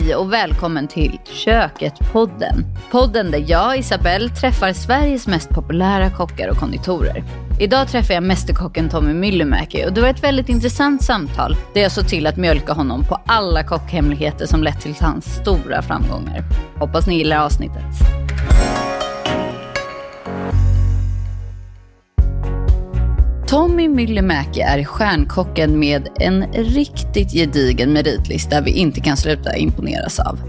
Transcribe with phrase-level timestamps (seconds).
[0.00, 2.64] Hej och välkommen till Köket-podden.
[2.90, 7.24] Podden där jag, Isabelle, träffar Sveriges mest populära kockar och konditorer.
[7.60, 11.92] Idag träffar jag mästerkocken Tommy Myllymäki och det var ett väldigt intressant samtal där jag
[11.92, 16.44] såg till att mjölka honom på alla kockhemligheter som lett till hans stora framgångar.
[16.78, 18.25] Hoppas ni gillar avsnittet.
[23.46, 30.40] Tommy Myllymäki är stjärnkocken med en riktigt gedigen meritlista vi inte kan sluta imponeras av.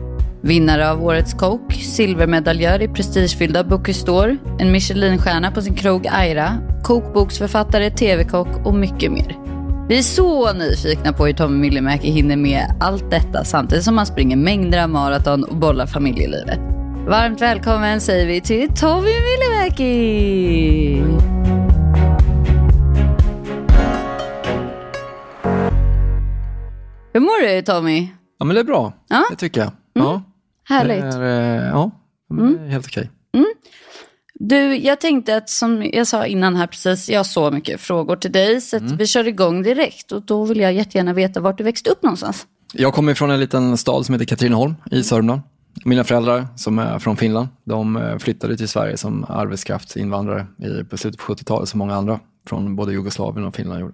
[0.42, 6.58] Vinnare av Årets kock, silvermedaljör i prestigefyllda Bocuse d'Or, en Michelinstjärna på sin krog Aira,
[6.84, 9.38] kokboksförfattare, tv-kock och mycket mer.
[9.90, 14.08] Vi är så nyfikna på hur Tommy Myllymäki hinner med allt detta samtidigt som han
[14.08, 16.60] springer mängder av maraton och bollar familjelivet.
[17.08, 21.37] Varmt välkommen säger vi till Tommy Myllymäki!
[27.18, 28.08] Hur mår du Tommy?
[28.38, 28.94] Ja, men det är bra.
[29.08, 29.26] Ja.
[29.30, 29.72] Det tycker jag.
[29.94, 30.24] Ja,
[30.64, 31.02] Härligt.
[31.02, 31.92] Det är, eh, ja,
[32.30, 33.12] är helt okej.
[34.34, 38.16] Du, jag tänkte att som jag sa innan här precis, jag har så mycket frågor
[38.16, 41.58] till dig så att vi kör igång direkt och då vill jag jättegärna veta vart
[41.58, 42.48] du växte upp någonstans.
[42.74, 45.42] Jag kommer från en liten stad som heter Katrineholm i Sörmland.
[45.86, 50.98] Mina föräldrar som är från Finland, de eh, flyttade till Sverige som arbetskraftsinvandrare i, på
[50.98, 53.94] slutet på 70-talet som många andra från både Jugoslavien och Finland gjorde.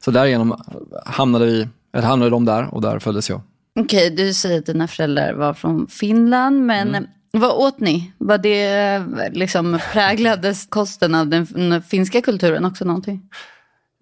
[0.00, 0.62] Så därigenom
[1.06, 3.40] hamnade, vi, eller hamnade de där och där föddes jag.
[3.80, 8.12] Okej, du säger att dina föräldrar var från Finland, men vad åt ni?
[8.18, 13.22] Var det liksom präglades kosten av den, finska kulturen också någonting?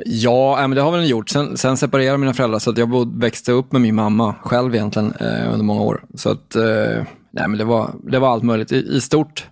[0.05, 1.29] Ja, men det har väl den gjort.
[1.29, 4.75] Sen, sen separerade mina föräldrar så att jag bod, växte upp med min mamma själv
[4.75, 6.05] egentligen eh, under många år.
[6.15, 8.73] Så att, eh, nej, men det, var, det var allt möjligt.
[8.73, 9.49] I, I stort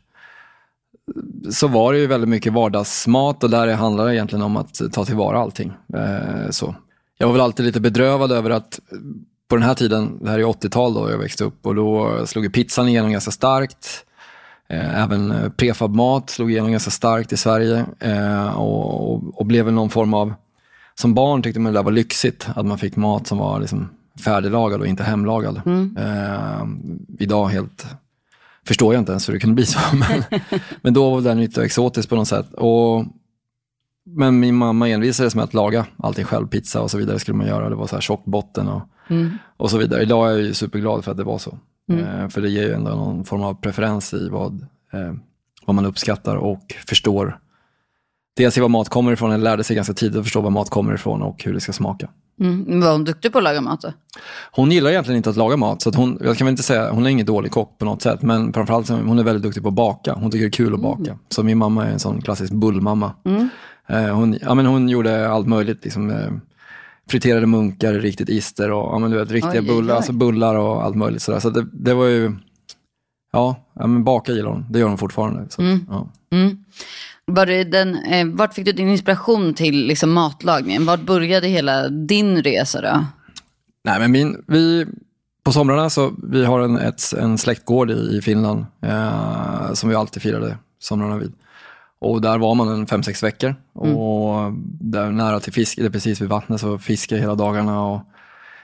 [1.50, 5.04] så var det ju väldigt mycket vardagsmat och där handlar det egentligen om att ta
[5.04, 5.72] tillvara allting.
[5.94, 6.74] Eh, så.
[7.22, 8.80] Jag var väl alltid lite bedrövad över att
[9.48, 12.44] på den här tiden, det här är 80-tal då jag växte upp och då slog
[12.44, 14.04] ju pizzan igenom ganska starkt.
[14.68, 19.72] Eh, Även eh, prefabmat slog igenom ganska starkt i Sverige eh, och, och, och blev
[19.72, 20.34] någon form av,
[20.94, 23.88] som barn tyckte man det där var lyxigt, att man fick mat som var liksom
[24.24, 25.62] färdiglagad och inte hemlagad.
[25.98, 26.66] Eh,
[27.18, 27.86] idag helt
[28.66, 30.24] förstår jag inte ens hur det kunde bli så, men,
[30.82, 32.52] men då var det lite exotiskt på något sätt.
[32.55, 33.05] Och,
[34.07, 37.46] men min mamma envisades med att laga allting själv, pizza och så vidare skulle man
[37.46, 37.68] göra.
[37.68, 38.83] Det var så här tjock botten och,
[39.57, 40.02] och så vidare.
[40.02, 41.58] Idag är jag superglad för att det var så.
[41.92, 44.62] Eh, för det ger ju ändå någon form av preferens i vad,
[44.92, 45.12] eh,
[45.67, 47.39] vad man uppskattar och förstår.
[48.36, 50.70] Dels i vad mat kommer ifrån, eller lärde sig ganska tidigt att förstå var mat
[50.70, 52.08] kommer ifrån och hur det ska smaka.
[52.41, 52.80] Mm.
[52.80, 53.92] Var hon duktig på att laga mat då?
[54.52, 57.07] Hon gillar egentligen inte att laga mat, så att hon, jag kan inte säga, hon
[57.07, 59.74] är ingen dålig kock på något sätt, men framförallt hon är väldigt duktig på att
[59.74, 60.12] baka.
[60.12, 61.18] Hon tycker det är kul att baka.
[61.29, 63.12] Så min mamma är en sån klassisk bullmamma.
[63.24, 63.46] Eh,
[63.88, 66.30] hon, ja, men hon gjorde allt möjligt, liksom, eh,
[67.10, 69.96] friterade munkar, riktigt ister och ja, men du vet, riktiga Oj, bullar, oj.
[69.96, 71.22] alltså bullar och allt möjligt.
[71.22, 71.40] Sådär.
[71.40, 72.32] Så det, det var ju,
[73.32, 74.66] ja, ja men baka gillar hon.
[74.70, 75.46] Det gör hon fortfarande.
[75.48, 76.08] Så, att, ja.
[77.24, 80.86] Var det den, eh, vart fick du din inspiration till liksom, matlagningen?
[80.86, 83.04] Vart började hela din resa då?
[83.84, 84.86] Nej, men min, vi,
[85.44, 89.94] på somrarna så vi har en, ett, en släktgård i, i Finland eh, som vi
[89.94, 91.32] alltid firade somrarna vid.
[92.02, 93.55] Och där var man en fem, sex veckor.
[93.73, 97.86] Och där nära till fisk, det är precis vid vattnet, så fiskade hela dagarna.
[97.86, 98.01] Och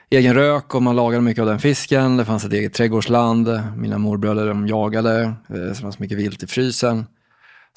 [0.09, 2.17] egen rök och man lagade mycket av den fisken.
[2.17, 3.61] Det fanns ett eget trädgårdsland.
[3.77, 5.21] Mina morbröder de jagade.
[5.23, 7.05] Eh, så det fanns mycket vilt i frysen.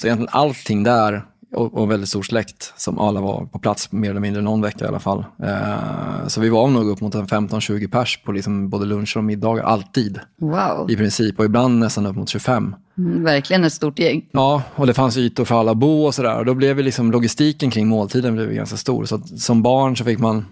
[0.00, 4.10] Så egentligen allting där och, och väldigt stor släkt som alla var på plats mer
[4.10, 5.24] eller mindre någon vecka i alla fall.
[5.42, 9.24] Eh, så vi var nog upp mot en 15-20 pers på liksom både luncher och
[9.24, 11.38] middagar, alltid Wow, i princip.
[11.38, 12.74] Och ibland nästan upp mot 25.
[12.98, 14.28] mm, verkligen ett stort gäng.
[14.32, 16.38] Ja, och det fanns ytor för alla att bo och sådär.
[16.38, 19.04] Och då blev liksom, logistiken kring måltiden blev ganska stor.
[19.04, 20.44] Så som barn så fick man,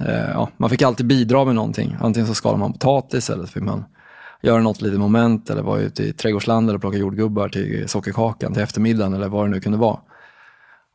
[0.00, 1.96] eh, ja, man fick alltid bidra med någonting.
[2.00, 3.84] Antingen så skalade man potatis eller så fick man
[4.42, 8.62] göra något litet moment eller vara ute i trädgårdslandet och plocka jordgubbar till sockerkakan till
[8.62, 9.98] eftermiddagen eller vad det nu kunde vara.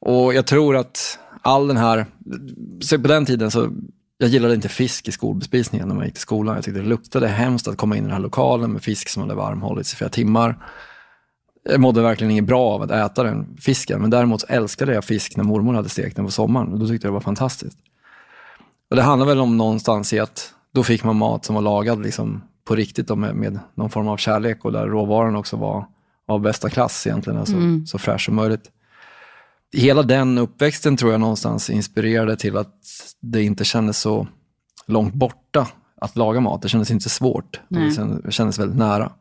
[0.02, 2.06] Och jag tror att all den här,
[2.82, 3.70] så på den tiden så,
[4.18, 6.56] jag gillade inte fisk i skolbespisningen när man gick till skolan.
[6.56, 9.22] Jag tyckte det luktade hemskt att komma in i den här lokalen med fisk som
[9.22, 10.66] hade varmhållits i flera timmar.
[11.64, 15.38] Jag mådde verkligen inget bra av att äta den fisken, men däremot älskade jag fisk
[15.38, 17.78] när mormor hade stekt den på sommaren då tyckte jag det var fantastiskt.
[18.90, 22.04] Och det handlar väl om någonstans i att då fick man mat som var lagad
[22.04, 25.86] liksom på riktigt med, med någon form av kärlek och där råvaran också var
[26.28, 27.56] av bästa klass egentligen, alltså
[27.86, 28.72] så fräsch som möjligt.
[29.74, 32.76] Hela den uppväxten tror jag någonstans inspirerade till att
[33.20, 34.28] det inte kändes så
[34.88, 35.68] långt borta
[36.02, 36.62] att laga mat.
[36.62, 37.90] Det kändes inte svårt, Nej.
[38.24, 39.12] det kändes- väldigt nära.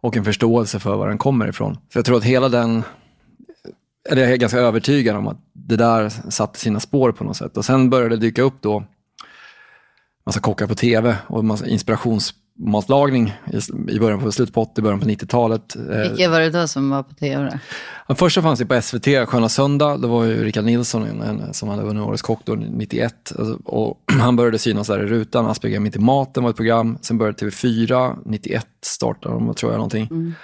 [0.00, 1.74] Och en förståelse för var den kommer ifrån.
[1.92, 2.82] Så jag tror att hela den,
[4.10, 7.56] eller jag är ganska övertygad om att det där satte sina spår på något sätt.
[7.56, 8.84] Och sen började det dyka upp då
[10.26, 12.20] massa kockar på tv och massa ungdomsmatlagning
[13.52, 15.76] i, i början på slutet på 80, början på 90-talet.
[15.76, 17.58] Eh, Vilka var det då som var på tv?
[18.06, 19.96] Den första fanns ju på SVT, Sköna Söndag.
[19.96, 23.32] Det var ju Rickard Nilsson en, som hade vunnit Årets Kock då, 91.
[23.38, 25.46] Alltså, och han började synas där i rutan.
[25.46, 26.98] Asperger mitt i maten var ett program.
[27.02, 30.08] Sen började TV4, 91 startade de, tror jag, någonting.
[30.10, 30.34] Mm.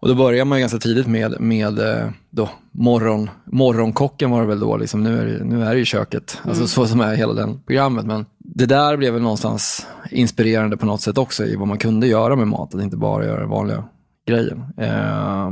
[0.00, 4.60] Och då började man ganska tidigt med, med eh, då, morgon, morgonkocken var det väl
[4.60, 6.68] då, liksom, nu, är det, nu är det i köket, alltså mm.
[6.68, 8.06] så som är hela det programmet.
[8.06, 12.06] Men det där blev väl någonstans inspirerande på något sätt också i vad man kunde
[12.06, 13.84] göra med mat, att inte bara göra vanliga
[14.26, 14.66] grejer.
[14.76, 15.46] Eh,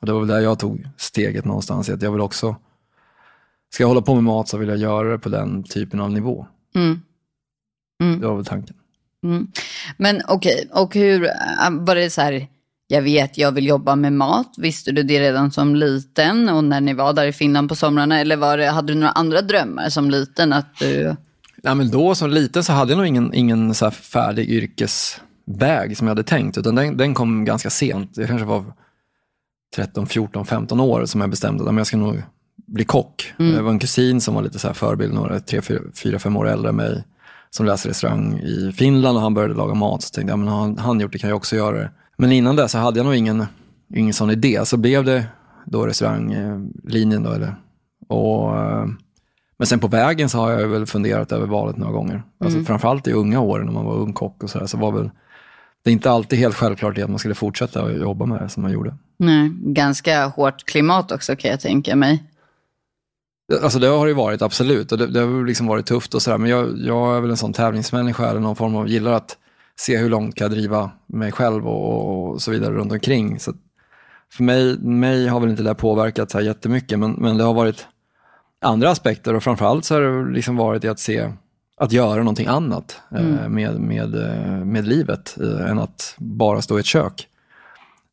[0.00, 2.56] och det var väl där jag tog steget någonstans, att jag vill också,
[3.74, 6.10] ska jag hålla på med mat så vill jag göra det på den typen av
[6.10, 6.46] nivå.
[6.74, 7.00] Mm.
[8.02, 8.20] Mm.
[8.20, 8.76] Det var väl tanken.
[9.24, 9.46] Mm.
[9.96, 10.82] Men okej, okay.
[10.82, 11.30] och hur, äh,
[11.70, 12.48] var det så här,
[12.92, 14.54] jag vet, jag vill jobba med mat.
[14.56, 18.20] Visste du det redan som liten och när ni var där i Finland på somrarna?
[18.20, 20.52] Eller var det, hade du några andra drömmar som liten?
[20.52, 21.16] Att du...
[21.62, 26.06] Nej, men då som liten så hade jag nog ingen, ingen så färdig yrkesväg som
[26.06, 28.10] jag hade tänkt, utan den, den kom ganska sent.
[28.14, 28.64] Jag kanske var
[29.76, 32.22] 13, 14, 15 år som jag bestämde att jag ska nog
[32.66, 33.34] bli kock.
[33.38, 33.54] Mm.
[33.54, 35.60] Det var en kusin som var lite så här förebild, några 3,
[35.94, 37.04] 4, 5 år äldre än mig,
[37.50, 40.02] som läste restaurang i Finland och han började laga mat.
[40.02, 41.90] Så tänkte jag, men han, han gjort det kan jag också göra det.
[42.16, 43.46] Men innan det så hade jag nog ingen,
[43.94, 44.60] ingen sån idé.
[44.64, 45.26] Så blev det
[45.64, 47.22] då restauranglinjen.
[47.22, 47.54] Då, eller,
[48.08, 48.86] och, eh,
[49.56, 52.14] men sen på vägen så har jag väl funderat över valet några gånger.
[52.14, 52.46] Alltså mm.
[52.46, 54.92] Alltså framförallt i unga år när man var ung kock och så, där, så var
[54.92, 55.10] väl
[55.84, 58.62] det är inte alltid helt självklart att man skulle fortsätta att jobba med det som
[58.62, 58.94] man gjorde.
[59.16, 62.24] Nej, ganska hårt klimat också kan jag tänka mig.
[63.62, 64.92] Alltså det har det varit, absolut.
[64.92, 66.38] Och det, det har liksom varit tufft och sådär.
[66.38, 69.36] Men jag, jag är väl en sån tävlingsmänniska eller någon form av, gillar att
[69.82, 73.40] se hur långt kan jag driva mig själv och, och så vidare runt omkring.
[73.40, 73.52] Så
[74.32, 77.54] för mig, mig har väl inte det påverkat så här jättemycket, men, men det har
[77.54, 77.86] varit
[78.60, 81.32] andra aspekter och framförallt så har det liksom varit i att se,
[81.76, 83.54] att göra någonting annat eh, mm.
[83.54, 84.10] med, med,
[84.66, 87.28] med livet eh, än att bara stå i ett kök.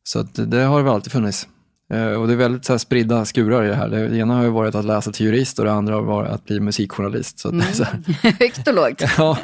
[0.02, 1.48] Så det har väl alltid funnits.
[1.90, 3.88] Eh, och det är väldigt så spridda skurar i det här.
[3.88, 6.44] Det ena har ju varit att läsa till jurist och det andra har varit att
[6.44, 7.38] bli musikjournalist.
[7.38, 7.66] Så, mm.
[7.72, 7.84] så
[8.22, 9.02] Högt och lågt.
[9.18, 9.38] ja,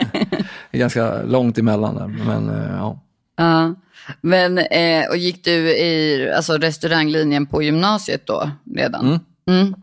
[0.71, 2.07] det är ganska långt emellan där.
[2.07, 3.01] Men, eh, ja.
[3.41, 3.73] Uh,
[4.21, 9.07] men, eh, och gick du i alltså, restauranglinjen på gymnasiet då redan?
[9.07, 9.21] Mm.
[9.49, 9.75] Mm.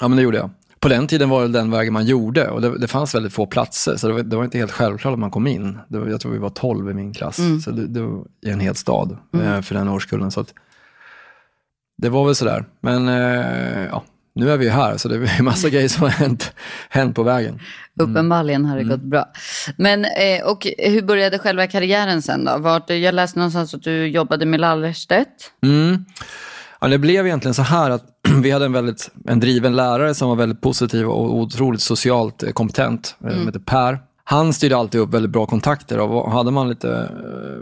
[0.00, 0.50] Ja, men det gjorde jag.
[0.80, 3.46] På den tiden var det den vägen man gjorde och det, det fanns väldigt få
[3.46, 5.78] platser så det var, det var, inte helt självklart att man kom in.
[5.88, 7.60] Var, jag tror vi var 12 i min klass, mm.
[7.60, 9.46] så det, det, var i en hel stad mm.
[9.46, 10.30] eh, för den årskullen.
[10.30, 10.54] Så att,
[11.98, 12.64] det var väl sådär.
[12.80, 14.04] Men eh, ja,
[14.34, 16.52] nu är vi här, så det är massa grejer som har hänt,
[16.88, 17.60] hänt på vägen.
[18.00, 18.10] Mm.
[18.10, 18.96] Uppenbarligen har det mm.
[18.96, 19.24] gått bra.
[19.76, 22.58] Men eh, och hur började själva karriären sen då?
[22.58, 25.52] Vart, jag läste någonstans att du jobbade med Lallerstedt.
[25.62, 26.04] Mm.
[26.80, 28.04] Ja, det blev egentligen så här att
[28.42, 33.16] vi hade en väldigt en driven lärare som var väldigt positiv och otroligt socialt kompetent,
[33.20, 33.38] eh, mm.
[33.38, 33.98] som heter Per
[34.30, 37.10] han styrde alltid upp väldigt bra kontakter och hade man lite,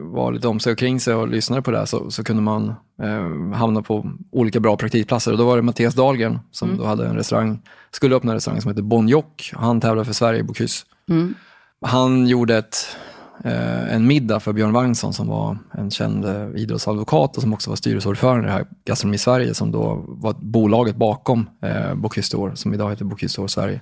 [0.00, 2.74] var lite om sig och kring sig och lyssnade på det så, så kunde man
[3.02, 5.32] eh, hamna på olika bra praktikplatser.
[5.32, 6.80] Och då var det Mattias Dahlgren som mm.
[6.80, 9.50] då hade en restaurang, skulle öppna en restaurang som heter Bon Jock.
[9.54, 10.84] Han tävlade för Sverige i Bocuse.
[11.10, 11.34] Mm.
[11.80, 12.96] Han gjorde ett,
[13.44, 17.70] eh, en middag för Björn Wagnsson som var en känd eh, idrottsadvokat och som också
[17.70, 22.90] var styrelseordförande i här Gastronomi Sverige som då var bolaget bakom eh, Bocuse som idag
[22.90, 23.80] heter Bocuse Sverige.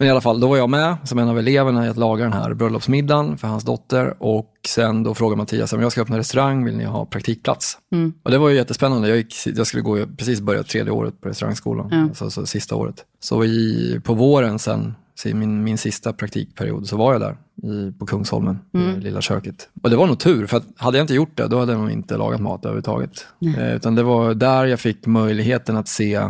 [0.00, 2.24] Men i alla fall, då var jag med som en av eleverna i att laga
[2.24, 6.18] den här bröllopsmiddagen för hans dotter och sen då frågade Mattias om jag ska öppna
[6.18, 7.78] restaurang, vill ni ha praktikplats?
[7.92, 8.12] Mm.
[8.22, 9.08] Och det var ju jättespännande.
[9.08, 12.08] Jag, gick, jag skulle gå, precis börja tredje året på restaurangskolan, mm.
[12.08, 13.04] alltså, alltså sista året.
[13.20, 17.36] Så i, på våren sen, min, min sista praktikperiod, så var jag där
[17.70, 18.96] i, på Kungsholmen, mm.
[18.96, 19.68] i lilla köket.
[19.82, 21.80] Och det var nog tur, för att hade jag inte gjort det, då hade jag
[21.80, 23.26] nog inte lagat mat överhuvudtaget.
[23.56, 26.28] Eh, utan det var där jag fick möjligheten att se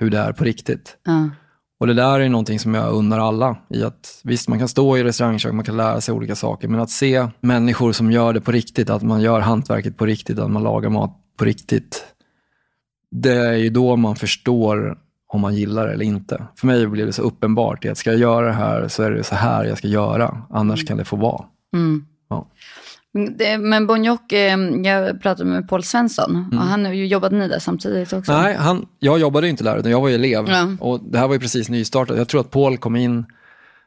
[0.00, 0.96] hur det är på riktigt.
[1.80, 3.56] Och det där är någonting som jag unnar alla.
[3.70, 6.80] I att, visst, man kan stå i restaurangkök, man kan lära sig olika saker, men
[6.80, 10.50] att se människor som gör det på riktigt, att man gör hantverket på riktigt, att
[10.50, 12.04] man lagar mat på riktigt.
[13.10, 16.42] Det är ju då man förstår om man gillar det eller inte.
[16.56, 19.24] För mig blir det så uppenbart att ska jag göra det här så är det
[19.24, 20.86] så här jag ska göra, annars mm.
[20.86, 21.44] kan det få vara.
[21.74, 22.04] Mm.
[22.28, 22.46] Ja.
[23.58, 26.58] Men Bonjock, eh, jag pratade med Paul Svensson mm.
[26.58, 28.32] och han jobbade ni där samtidigt också?
[28.32, 30.44] Nej, han, jag jobbade inte där utan jag var elev.
[30.48, 30.68] Ja.
[30.80, 32.18] Och det här var ju precis nystartat.
[32.18, 33.26] Jag tror att Paul kom in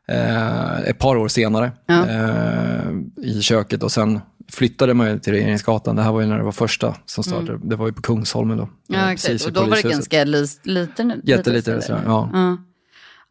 [0.07, 2.07] eh, ett par år senare ja.
[2.07, 2.91] eh,
[3.23, 4.19] i köket och sen
[4.51, 5.95] flyttade man till Regeringsgatan.
[5.95, 7.53] Det här var ju när det var första som startade.
[7.53, 7.69] Mm.
[7.69, 8.69] Det var ju på Kungsholmen då.
[8.87, 9.45] Ja, exakt.
[9.45, 12.29] Och då var det ganska li liten Jätteliten restaurang, ja.
[12.33, 12.57] ja.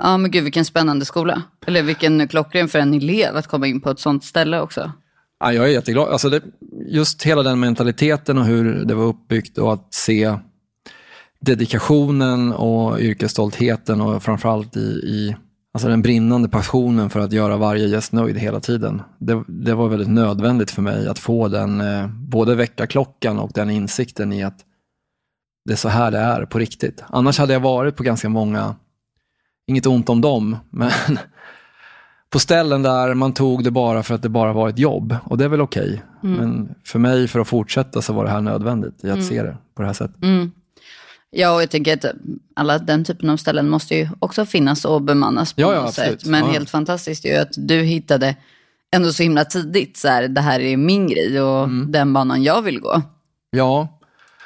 [0.02, 1.42] Ja, men gud vilken spännande skola.
[1.66, 4.92] Eller vilken klockren för en elev att komma in på ett sånt ställe också.
[5.40, 6.08] Ja, jag är jätteglad.
[6.08, 6.42] Alltså det,
[6.86, 10.36] just hela den mentaliteten och hur det var uppbyggt och att se
[11.40, 15.36] dedikationen och yrkesstoltheten och framförallt i, i
[15.74, 19.02] alltså den brinnande passionen för att göra varje gäst nöjd hela tiden.
[19.18, 23.70] Det, det var väldigt nödvändigt för mig att få den, eh, både väckarklockan och den
[23.70, 24.64] insikten i att
[25.64, 27.04] det är så här det är på riktigt.
[27.08, 28.76] Annars hade jag varit på ganska många,
[29.66, 30.90] inget ont om dem, men
[32.30, 35.16] på ställen där man tog det bara för att det bara var ett jobb.
[35.24, 35.82] Och det är väl okej.
[35.82, 36.34] Okay.
[36.34, 36.36] Mm.
[36.38, 39.28] Men för mig, för att fortsätta, så var det här nödvändigt i att mm.
[39.28, 40.22] se det på det här sättet.
[40.22, 40.52] Mm.
[41.30, 42.04] Ja, och jag tänker att
[42.54, 45.88] alla den typen av ställen måste ju också finnas och bemannas på ja, ja, något
[45.88, 46.20] absolut.
[46.20, 46.30] sätt.
[46.30, 46.50] Men ja.
[46.50, 48.36] helt fantastiskt är ju att du hittade
[48.92, 51.92] ändå så himla tidigt, så här, det här är min grej och mm.
[51.92, 53.02] den banan jag vill gå.
[53.50, 53.98] Ja,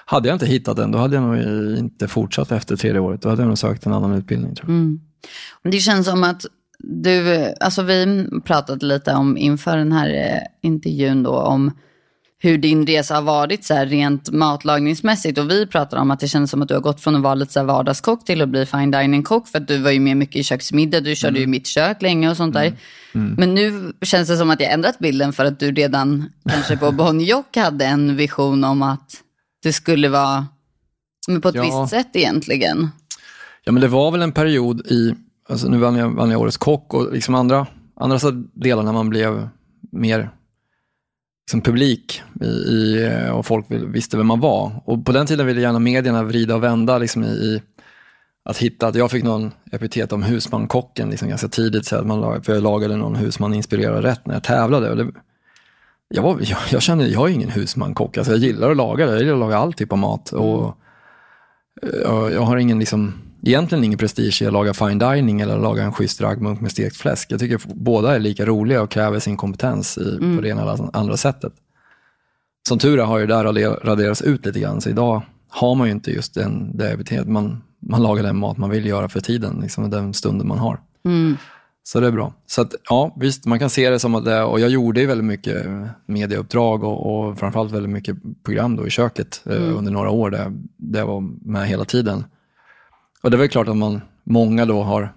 [0.06, 1.38] hade jag inte hittat den, då hade jag nog
[1.78, 3.22] inte fortsatt efter tredje året.
[3.22, 4.54] Då hade jag nog sökt en annan utbildning.
[4.54, 4.76] Tror jag.
[4.76, 5.00] Mm.
[5.62, 6.46] Det känns som att
[6.86, 11.70] du, alltså vi pratade lite om inför den här eh, intervjun då om
[12.44, 15.38] hur din resa har varit så här, rent matlagningsmässigt.
[15.38, 17.34] Och vi pratade om att det känns som att du har gått från att vara
[17.34, 19.48] lite så här vardagskock till att bli fine dining-kock.
[19.48, 21.40] För att du var ju med mycket i köksmiddag, du körde mm.
[21.40, 22.66] ju mitt kök länge och sånt där.
[22.66, 22.76] Mm.
[23.14, 23.34] Mm.
[23.38, 26.92] Men nu känns det som att jag ändrat bilden för att du redan kanske på
[26.92, 29.10] Bonjock hade en vision om att
[29.62, 30.46] det skulle vara
[31.42, 31.62] på ett ja.
[31.62, 32.90] visst sätt egentligen.
[33.64, 35.14] Ja, men det var väl en period i,
[35.48, 38.18] alltså nu vann jag, vann jag Årets kock och liksom andra, andra
[38.54, 39.48] delar när man blev
[39.92, 40.30] mer
[41.46, 44.82] liksom publik i, i, eh, och folk visste vem man var.
[44.84, 47.62] Och på den tiden ville gärna medierna vrida och vända liksom i, i
[48.44, 52.42] att hitta, att jag fick någon epitet om husmankocken liksom ganska tidigt, så att man,
[52.42, 54.90] för jag lagade någon husman-inspirerad rätt när jag tävlade.
[54.90, 55.12] Och det,
[56.08, 59.12] jag, var, jag, jag kände, jag är ingen husmankock, alltså jag gillar att laga det,
[59.12, 60.32] jag gillar att laga all typ av mat.
[60.32, 60.76] Och,
[61.82, 63.12] eh, jag, jag har ingen liksom,
[63.44, 66.96] egentligen ingen prestige i att laga fine dining eller laga en schysst raggmunk med stekt
[66.96, 67.32] fläsk.
[67.32, 70.36] Jag tycker båda är lika roliga och kräver sin kompetens i, mm.
[70.36, 71.52] på det ena eller andra sättet.
[72.68, 75.86] Som tur är har ju det där raderats ut lite grann, så idag har man
[75.86, 77.28] ju inte just den, det beteendet.
[77.28, 80.80] Man, man lagar den mat man vill göra för tiden, liksom den stunden man har.
[81.04, 81.36] Mm.
[81.82, 82.32] Så det är bra.
[82.46, 85.24] Så att, ja, visst, man kan se det som att det, och jag gjorde väldigt
[85.24, 85.66] mycket
[86.06, 89.76] medieuppdrag och, och framförallt väldigt mycket program då i köket eh, mm.
[89.76, 92.24] under några år där, där jag var med hela tiden.
[93.24, 95.12] Och det är väl klart att man, många då har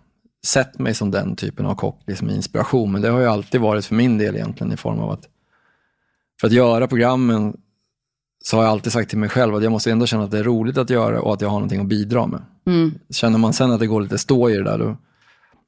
[0.46, 3.86] sett mig som den typen av kock, liksom inspiration, men det har ju alltid varit
[3.86, 5.28] för min del egentligen i form av att
[6.42, 7.58] för att göra programmen
[8.44, 10.40] så har jag alltid sagt till mig själv att jag måste ändå känna att det
[10.40, 12.42] är roligt att göra och att jag har någonting att bidra med.
[12.66, 12.92] Mm.
[13.10, 14.98] Känner man sen att det går lite stå i det där, då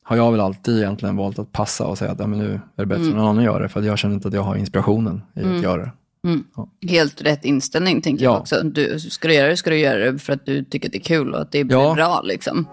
[0.03, 2.59] har jag väl alltid egentligen valt att passa och säga att ja, men nu är
[2.75, 3.13] det bättre mm.
[3.13, 5.41] än någon annan gör det, för att jag känner inte att jag har inspirationen i
[5.41, 5.55] mm.
[5.55, 5.91] att göra det.
[6.27, 6.43] Mm.
[6.55, 6.69] Ja.
[6.87, 8.31] Helt rätt inställning tänker ja.
[8.31, 8.63] jag också.
[8.63, 10.97] Du, ska du göra det ska du göra det för att du tycker att det
[10.97, 11.93] är kul och att det blir ja.
[11.93, 12.21] bra.
[12.21, 12.67] Liksom.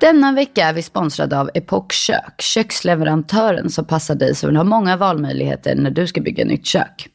[0.00, 4.64] Denna vecka är vi sponsrade av Epoch Kök, köksleverantören som passar dig som vill ha
[4.64, 7.08] många valmöjligheter när du ska bygga nytt kök.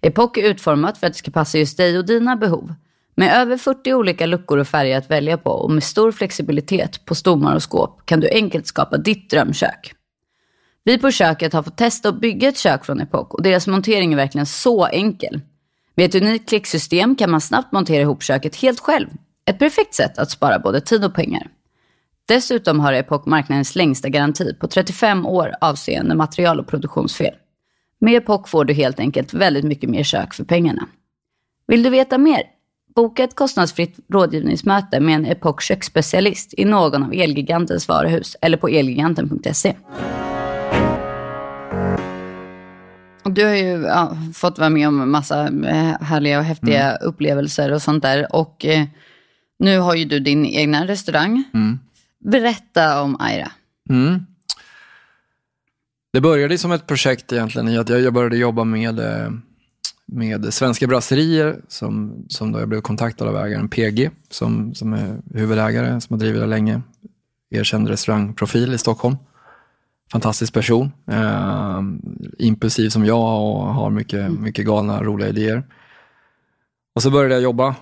[0.00, 2.74] Epoch är utformat för att det ska passa just dig och dina behov.
[3.16, 7.14] Med över 40 olika luckor och färger att välja på och med stor flexibilitet på
[7.14, 9.94] stommar och skåp kan du enkelt skapa ditt drömkök.
[10.84, 14.12] Vi på köket har fått testa att bygga ett kök från Epoch och deras montering
[14.12, 15.40] är verkligen så enkel.
[15.94, 19.06] Med ett unikt klicksystem kan man snabbt montera ihop köket helt själv.
[19.46, 21.48] Ett perfekt sätt att spara både tid och pengar.
[22.28, 27.34] Dessutom har Epoch marknadens längsta garanti på 35 år avseende material och produktionsfel.
[27.98, 30.88] Med Epoch får du helt enkelt väldigt mycket mer kök för pengarna.
[31.66, 32.42] Vill du veta mer?
[32.94, 38.68] Boka ett kostnadsfritt rådgivningsmöte med en Epoch köksspecialist i någon av Elgigantens varuhus eller på
[38.68, 39.74] elgiganten.se.
[43.24, 47.08] Du har ju ja, fått vara med om massa eh, härliga och häftiga mm.
[47.08, 48.36] upplevelser och sånt där.
[48.36, 48.84] Och eh,
[49.58, 51.44] nu har ju du din egna restaurang.
[51.54, 51.78] Mm.
[52.18, 53.50] Berätta om Aira.
[53.90, 54.26] Mm.
[56.12, 59.30] Det började som ett projekt egentligen i att jag började jobba med, eh,
[60.06, 65.16] med svenska brasserier som, som då jag blev kontaktad av ägaren PG som, som är
[65.34, 66.82] huvudägare, som har drivit det länge.
[67.50, 69.16] Erkänd restaurangprofil i Stockholm
[70.14, 70.92] fantastisk person.
[72.38, 74.42] Impulsiv som jag och har mycket, mm.
[74.42, 75.62] mycket galna, roliga idéer.
[76.94, 77.74] Och så började jag jobba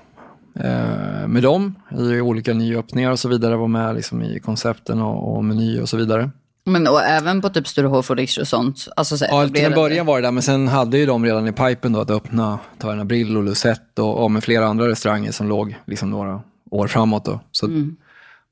[0.55, 3.57] eh, med dem i olika nyöppningar och så vidare.
[3.57, 6.31] Var med liksom i koncepten och, och meny och så vidare.
[6.65, 8.89] Men och även på typ Sturehof och Riche och sånt?
[8.97, 11.49] Alltså, så ja, till en början var det där, men sen hade ju de redan
[11.49, 15.33] i pipen då att öppna Taverna Brill och Lucette och, och med flera andra restauranger
[15.33, 16.41] som låg liksom några
[16.71, 17.25] år framåt.
[17.25, 17.41] Då.
[17.53, 17.97] Så mm.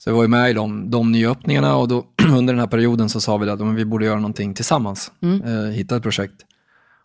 [0.05, 3.09] Så jag var ju med i de, de nyöppningarna och då, under den här perioden
[3.09, 5.43] så sa vi att men vi borde göra någonting tillsammans, mm.
[5.43, 6.35] eh, hitta ett projekt.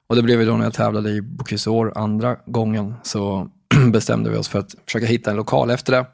[0.07, 3.49] Och det blev ju då när jag tävlade i Bocuse andra gången så
[3.91, 6.05] bestämde vi oss för att försöka hitta en lokal efter det.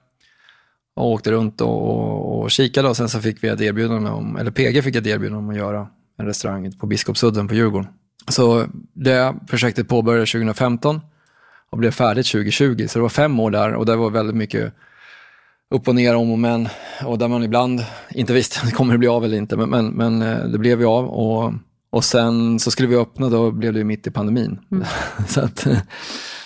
[0.95, 4.37] Och åkte runt och, och, och kikade och sen så fick vi ett erbjudande om,
[4.37, 7.89] eller PG fick ett erbjudande om att göra en restaurang på Biskopsudden på Djurgården.
[8.27, 10.99] Så det projektet påbörjades 2015
[11.69, 14.73] och blev färdigt 2020, så det var fem år där och det var väldigt mycket
[15.71, 16.69] upp och ner, om och men.
[17.05, 19.57] Och där man ibland inte visste om det kommer bli av eller inte.
[19.57, 21.05] Men, men, men eh, det blev ju av.
[21.05, 21.53] Och,
[21.89, 24.59] och sen så skulle vi öppna, då blev det ju mitt i pandemin.
[24.71, 24.85] Mm.
[25.27, 25.67] så att,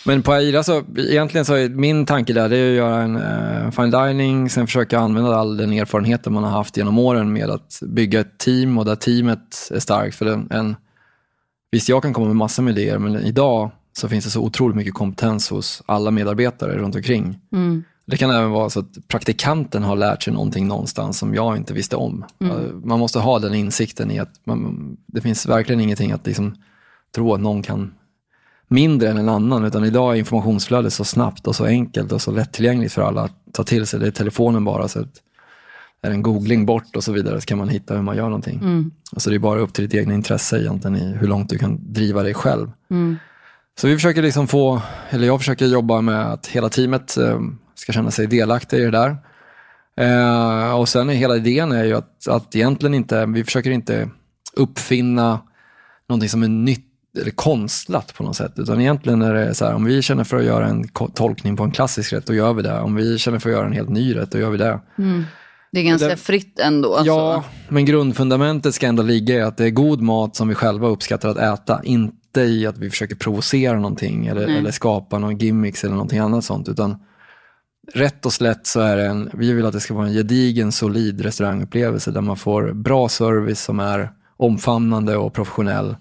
[0.06, 3.16] men på Aira så, egentligen så är min tanke där det är att göra en
[3.16, 7.50] uh, fine dining, sen försöka använda all den erfarenheten man har haft genom åren med
[7.50, 10.16] att bygga ett team och där teamet är starkt.
[10.16, 10.76] För en, en,
[11.72, 14.76] visst, jag kan komma med massor med idéer, men idag så finns det så otroligt
[14.76, 17.40] mycket kompetens hos alla medarbetare runt omkring.
[17.52, 17.84] Mm.
[18.06, 21.74] Det kan även vara så att praktikanten har lärt sig någonting någonstans som jag inte
[21.74, 22.26] visste om.
[22.40, 22.82] Mm.
[22.84, 26.56] Man måste ha den insikten i att man, det finns verkligen ingenting att liksom
[27.16, 27.94] tro att någon kan
[28.68, 32.32] mindre än en annan, utan idag är informationsflödet så snabbt och så enkelt och så
[32.32, 34.00] lättillgängligt för alla att ta till sig.
[34.00, 35.22] Det är telefonen bara, så att
[36.06, 38.60] är en googling bort och så vidare så kan man hitta hur man gör någonting.
[38.60, 38.92] Mm.
[39.12, 41.94] Alltså det är bara upp till ditt egna intresse egentligen i hur långt du kan
[41.94, 42.72] driva dig själv.
[42.90, 43.18] Mm.
[43.80, 47.40] Så vi försöker liksom få, eller jag försöker jobba med att hela teamet eh,
[47.76, 49.18] ska känna sig delaktiga i det där.
[49.98, 54.10] Eh, och sen är hela idén är ju att, att egentligen inte, vi försöker inte
[54.54, 55.40] uppfinna
[56.10, 56.86] någonting som är nytt
[57.22, 58.54] eller konstlat på något sätt.
[58.56, 61.64] Utan egentligen är det så här, om vi känner för att göra en tolkning på
[61.64, 62.80] en klassisk rätt, då gör vi det.
[62.80, 64.80] Om vi känner för att göra en helt ny rätt, då gör vi det.
[64.98, 65.24] Mm.
[65.72, 66.96] Det är ganska det, fritt ändå.
[66.96, 67.14] Alltså.
[67.14, 70.88] Ja, men grundfundamentet ska ändå ligga i att det är god mat som vi själva
[70.88, 71.82] uppskattar att äta.
[71.84, 76.44] Inte i att vi försöker provocera någonting eller, eller skapa någon gimmicks eller någonting annat
[76.44, 76.70] sånt.
[76.70, 76.98] Utan
[77.94, 80.72] rätt och slätt så är det en, vi vill att det ska vara en gedigen,
[80.72, 85.96] solid restaurangupplevelse där man får bra service som är omfamnande och professionell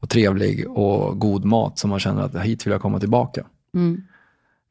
[0.00, 3.44] och trevlig och god mat som man känner att hit vill jag komma tillbaka.
[3.74, 4.02] Mm.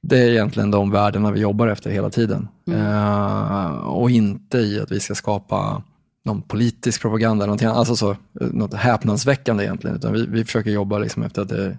[0.02, 2.48] Det är egentligen de värdena vi jobbar efter hela tiden.
[2.68, 2.82] Mm.
[2.82, 5.84] Uh, och inte i att vi ska skapa
[6.26, 9.96] någon politisk propaganda, någonting, alltså så, något häpnadsväckande egentligen.
[9.96, 11.78] Utan vi, vi försöker jobba liksom efter att det,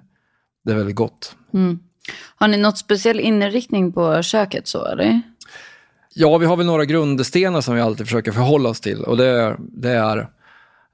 [0.65, 1.37] det är väldigt gott.
[1.53, 1.79] Mm.
[2.45, 5.23] Har ni något speciell inriktning på köket så eller?
[6.15, 9.01] Ja, vi har väl några grundstenar som vi alltid försöker förhålla oss till.
[9.01, 10.29] Och det är, det är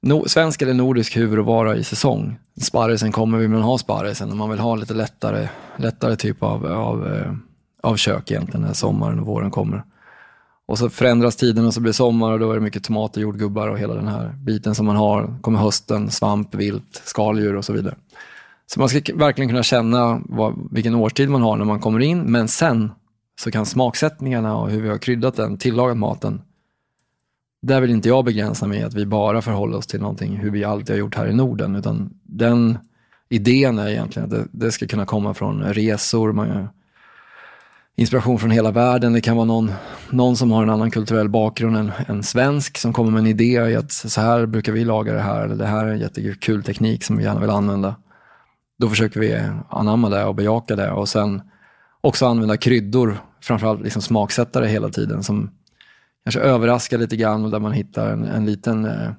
[0.03, 2.39] no, svensk eller nordisk huvudråvara i säsong.
[2.61, 6.67] Sparrisen kommer vi men ha sparrisen om man vill ha lite lättare, lättare typ av,
[6.67, 7.33] av, eh,
[7.83, 9.83] av kök egentligen när sommaren och våren kommer.
[10.67, 13.21] Och så förändras tiden och så blir det sommar och då är det mycket tomater,
[13.21, 15.39] jordgubbar och hela den här biten som man har.
[15.41, 17.95] kommer hösten, svamp, vilt, skaldjur och så vidare.
[18.73, 22.23] Så man ska verkligen kunna känna vad, vilken årstid man har när man kommer in,
[22.23, 22.93] men sen
[23.41, 26.43] så kan smaksättningarna och hur vi har kryddat den, tillagat maten,
[27.63, 30.65] där vill inte jag begränsa mig att vi bara förhåller oss till någonting hur vi
[30.65, 32.79] alltid har gjort här i Norden, utan den
[33.29, 36.69] idén är egentligen att det, det ska kunna komma från resor, man,
[37.97, 39.13] inspiration från hela världen.
[39.13, 39.73] Det kan vara någon,
[40.11, 43.71] någon som har en annan kulturell bakgrund än en svensk som kommer med en idé
[43.71, 46.63] i att så här brukar vi laga det här, eller det här är en jättekul
[46.63, 47.95] teknik som vi gärna vill använda.
[48.81, 51.43] Då försöker vi anamma det och bejaka det och sen
[52.01, 55.51] också använda kryddor, framförallt liksom smaksättare hela tiden som
[56.25, 59.11] kanske överraskar lite grann och där man hittar en, en liten eh,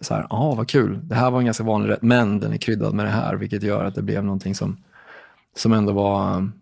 [0.00, 2.56] så här, ah, vad kul, det här var en ganska vanlig rätt, men den är
[2.56, 4.76] kryddad med det här, vilket gör att det blev någonting som,
[5.56, 6.52] som ändå var um,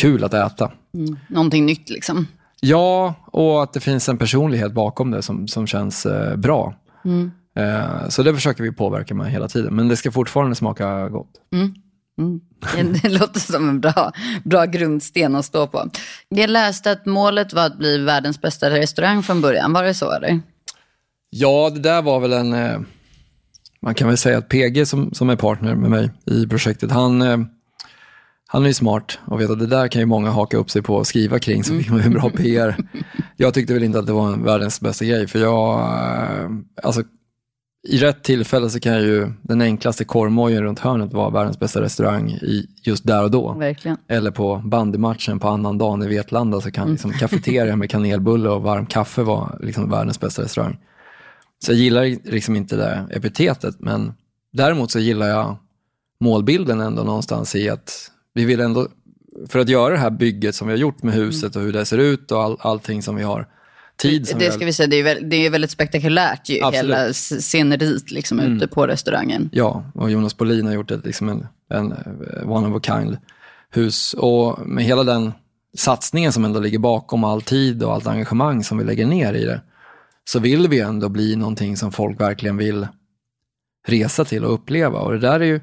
[0.00, 0.72] kul att äta.
[0.94, 1.16] Mm.
[1.28, 2.26] Någonting nytt liksom.
[2.60, 6.74] Ja, och att det finns en personlighet bakom det som, som känns eh, bra.
[7.04, 7.30] Mm.
[7.60, 11.30] Eh, så det försöker vi påverka med hela tiden, men det ska fortfarande smaka gott.
[11.52, 11.74] Mm.
[12.18, 12.40] Mm.
[13.02, 14.12] Det låter som en bra,
[14.44, 15.90] bra grundsten att stå på.
[16.28, 19.72] Jag läste att målet var att bli världens bästa restaurang från början.
[19.72, 20.12] Var det så?
[20.12, 20.40] Eller?
[21.30, 22.52] Ja, det där var väl en...
[22.52, 22.80] Eh,
[23.82, 27.22] man kan väl säga att PG som, som är partner med mig i projektet, han,
[27.22, 27.38] eh,
[28.46, 30.82] han är ju smart och vet att det där kan ju många haka upp sig
[30.82, 32.76] på och skriva kring så fick man ju bra PR.
[33.36, 35.80] Jag tyckte väl inte att det var världens bästa grej för jag,
[36.82, 37.02] alltså
[37.88, 42.30] i rätt tillfälle så kan ju den enklaste korvmojen runt hörnet vara världens bästa restaurang
[42.30, 43.52] i, just där och då.
[43.52, 43.96] Verkligen.
[44.08, 46.92] Eller på bandymatchen på annan dagen i Vetlanda så kan mm.
[46.92, 50.78] liksom kafeteria med kanelbulle och varm kaffe vara liksom världens bästa restaurang.
[51.64, 54.12] Så jag gillar liksom inte det epitetet, men
[54.52, 55.56] däremot så gillar jag
[56.20, 58.88] målbilden ändå någonstans i att vi vill ändå,
[59.48, 61.84] för att göra det här bygget som vi har gjort med huset och hur det
[61.84, 63.46] ser ut och all, allting som vi har
[64.00, 64.28] tid.
[64.28, 68.10] Som det ska vi säga, det är, väldigt, det är väldigt spektakulärt ju, hela sceneriet
[68.10, 68.56] liksom, mm.
[68.56, 69.50] ute på restaurangen.
[69.52, 73.16] Ja, och Jonas Bolin har gjort ett, liksom en, en eh, one of a kind
[73.70, 74.14] hus.
[74.14, 75.32] Och med hela den
[75.76, 79.44] satsningen som ändå ligger bakom all tid och allt engagemang som vi lägger ner i
[79.44, 79.60] det,
[80.24, 82.86] så vill vi ändå bli någonting som folk verkligen vill
[83.86, 84.98] resa till och uppleva.
[84.98, 85.60] Och det där är ju,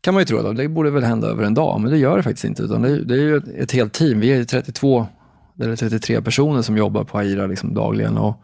[0.00, 2.16] kan man ju tro att det borde väl hända över en dag, men det gör
[2.16, 2.62] det faktiskt inte.
[2.62, 4.20] Utan det, är, det är ju ett helt team.
[4.20, 5.06] Vi är 32
[5.58, 8.18] det är 33 personer som jobbar på Aira liksom dagligen.
[8.18, 8.42] Och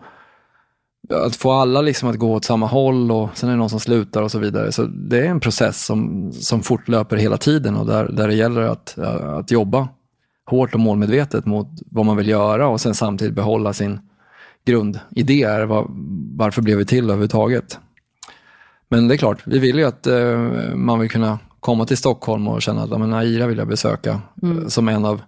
[1.10, 3.80] att få alla liksom att gå åt samma håll och sen är det någon som
[3.80, 4.72] slutar och så vidare.
[4.72, 8.60] Så det är en process som, som fortlöper hela tiden och där, där det gäller
[8.60, 9.88] att, att jobba
[10.46, 14.00] hårt och målmedvetet mot vad man vill göra och sen samtidigt behålla sin
[14.64, 15.64] grundidé.
[15.64, 15.86] Var,
[16.36, 17.78] varför blev vi till överhuvudtaget?
[18.88, 20.38] Men det är klart, vi vill ju att eh,
[20.74, 24.70] man vill kunna komma till Stockholm och känna att men Aira vill jag besöka mm.
[24.70, 25.20] Som en av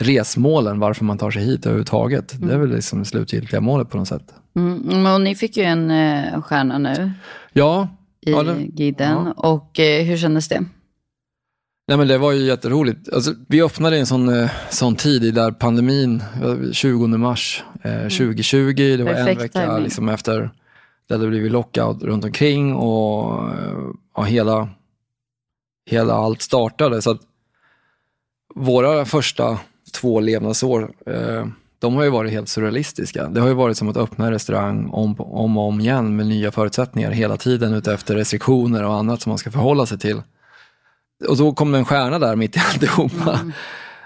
[0.00, 2.34] resmålen, varför man tar sig hit överhuvudtaget.
[2.34, 2.48] Mm.
[2.48, 4.34] Det är väl liksom det slutgiltiga målet på något sätt.
[4.56, 5.06] Mm.
[5.06, 7.12] Och ni fick ju en eh, stjärna nu
[7.52, 7.88] ja,
[8.20, 9.24] i ja, det, Giden.
[9.26, 9.32] Ja.
[9.32, 10.64] Och eh, hur kändes det?
[11.88, 13.12] Nej, men det var ju jätteroligt.
[13.12, 16.22] Alltså, vi öppnade en sån, eh, sån tid i där pandemin,
[16.72, 18.56] 20 mars eh, 2020.
[18.58, 18.98] Mm.
[18.98, 20.50] Det var Perfekt en vecka liksom, efter
[21.08, 23.50] det hade blivit lockout runt omkring och
[24.16, 24.68] ja, hela,
[25.90, 27.02] hela allt startade.
[27.02, 27.20] Så att
[28.54, 29.58] våra första
[29.90, 31.46] två levnadsår, eh,
[31.78, 33.28] de har ju varit helt surrealistiska.
[33.28, 36.26] Det har ju varit som att öppna en restaurang om, om och om igen med
[36.26, 40.22] nya förutsättningar hela tiden utefter restriktioner och annat som man ska förhålla sig till.
[41.28, 43.38] Och då kom det en stjärna där mitt i alltihopa.
[43.40, 43.52] Mm.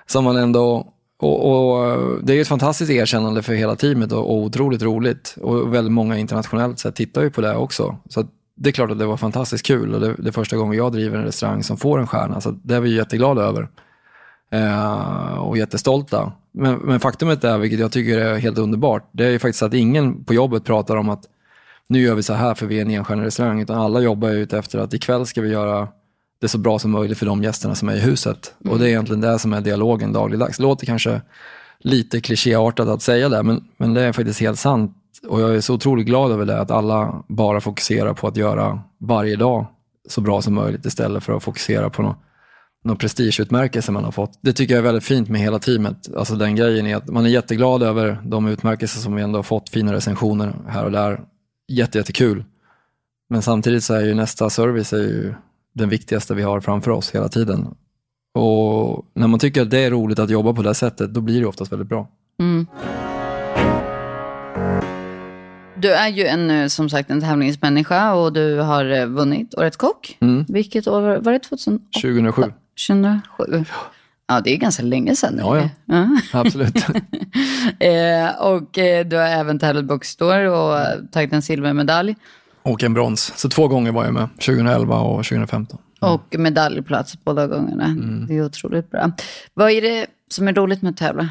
[0.07, 4.37] Som man ändå, och, och, det är ett fantastiskt erkännande för hela teamet och, och
[4.37, 5.37] otroligt roligt.
[5.41, 7.97] Och väldigt många internationellt sett tittar ju på det också.
[8.09, 8.25] Så
[8.57, 10.93] det är klart att det var fantastiskt kul och det, det är första gången jag
[10.93, 12.41] driver en restaurang som får en stjärna.
[12.41, 13.69] Så det är vi jätteglada över.
[14.55, 16.33] Eh, och jättestolta.
[16.53, 19.75] Men, men faktumet är, vilket jag tycker är helt underbart, det är ju faktiskt att
[19.75, 21.25] ingen på jobbet pratar om att
[21.89, 24.59] nu gör vi så här för vi är en enstjärnig restaurang, utan alla jobbar ute
[24.59, 25.89] efter att ikväll ska vi göra
[26.41, 28.55] det så bra som möjligt för de gästerna som är i huset.
[28.61, 28.73] Mm.
[28.73, 30.57] Och det är egentligen det som är dialogen dagligdags.
[30.57, 31.21] Det låter kanske
[31.79, 34.97] lite klichéartat att säga det, men, men det är faktiskt helt sant.
[35.29, 38.81] Och jag är så otroligt glad över det, att alla bara fokuserar på att göra
[38.99, 39.67] varje dag
[40.09, 42.19] så bra som möjligt istället för att fokusera på något
[42.85, 44.39] någon prestigeutmärkelse man har fått.
[44.41, 46.15] Det tycker jag är väldigt fint med hela teamet.
[46.17, 49.43] Alltså den grejen är att man är jätteglad över de utmärkelser som vi ändå har
[49.43, 51.21] fått, fina recensioner här och där.
[51.69, 52.45] Jätte, jättekul.
[53.29, 55.35] Men samtidigt så är ju nästa service är ju
[55.75, 57.75] den viktigaste vi har framför oss hela tiden.
[58.35, 61.41] Och när man tycker att det är roligt att jobba på det sättet, då blir
[61.41, 62.09] det oftast väldigt bra.
[62.41, 62.67] Mm.
[65.77, 69.77] Du är ju en, eh, som sagt en tävlingsmänniska och du har eh, vunnit Årets
[69.77, 70.17] Kock.
[70.21, 70.45] Mm.
[70.49, 71.39] Vilket år var det?
[71.39, 71.85] 2008?
[72.03, 72.43] 2007.
[72.89, 73.65] 2007.
[74.27, 75.35] Ja, det är ganska länge sedan.
[75.39, 75.69] Ja, ja.
[75.85, 76.09] ja.
[76.41, 76.77] absolut.
[77.79, 80.79] eh, och eh, du har även tävlat Bookstore och
[81.13, 82.17] tagit en silvermedalj.
[82.63, 83.33] Och en brons.
[83.37, 85.79] Så två gånger var jag med, 2011 och 2015.
[86.03, 86.15] Mm.
[86.15, 87.85] Och medaljplats båda gångerna.
[87.85, 88.27] Mm.
[88.27, 89.13] Det är otroligt bra.
[89.55, 91.29] Vad är det som är roligt med att tävla?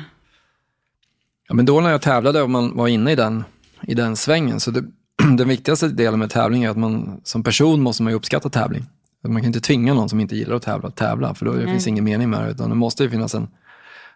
[1.47, 3.43] Ja, men då när jag tävlade och man var inne i den,
[3.81, 4.83] i den svängen, så det,
[5.37, 8.85] den viktigaste delen med tävling är att man som person måste man ju uppskatta tävling.
[9.23, 11.67] Man kan inte tvinga någon som inte gillar att tävla att tävla, för då Nej.
[11.67, 12.51] finns ingen mening med det.
[12.51, 13.47] Utan det måste ju finnas en,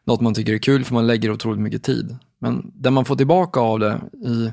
[0.04, 2.18] något man tycker är kul, för man lägger otroligt mycket tid.
[2.40, 4.52] Men det man får tillbaka av det, i,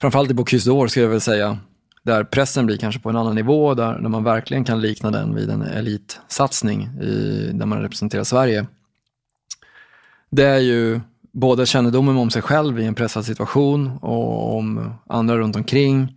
[0.00, 1.58] framförallt i Bocuse d'Or skulle jag väl säga,
[2.02, 5.34] där pressen blir kanske på en annan nivå, där, där man verkligen kan likna den
[5.34, 8.66] vid en elitsatsning i, där man representerar Sverige.
[10.30, 11.00] Det är ju
[11.32, 16.16] både kännedomen om sig själv i en pressad situation och om andra runt omkring.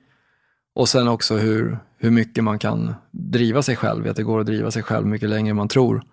[0.75, 4.45] Och sen också hur, hur mycket man kan driva sig själv, att det går att
[4.45, 6.03] driva sig själv mycket längre än man tror.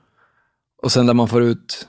[0.83, 1.89] Och sen där man får ut,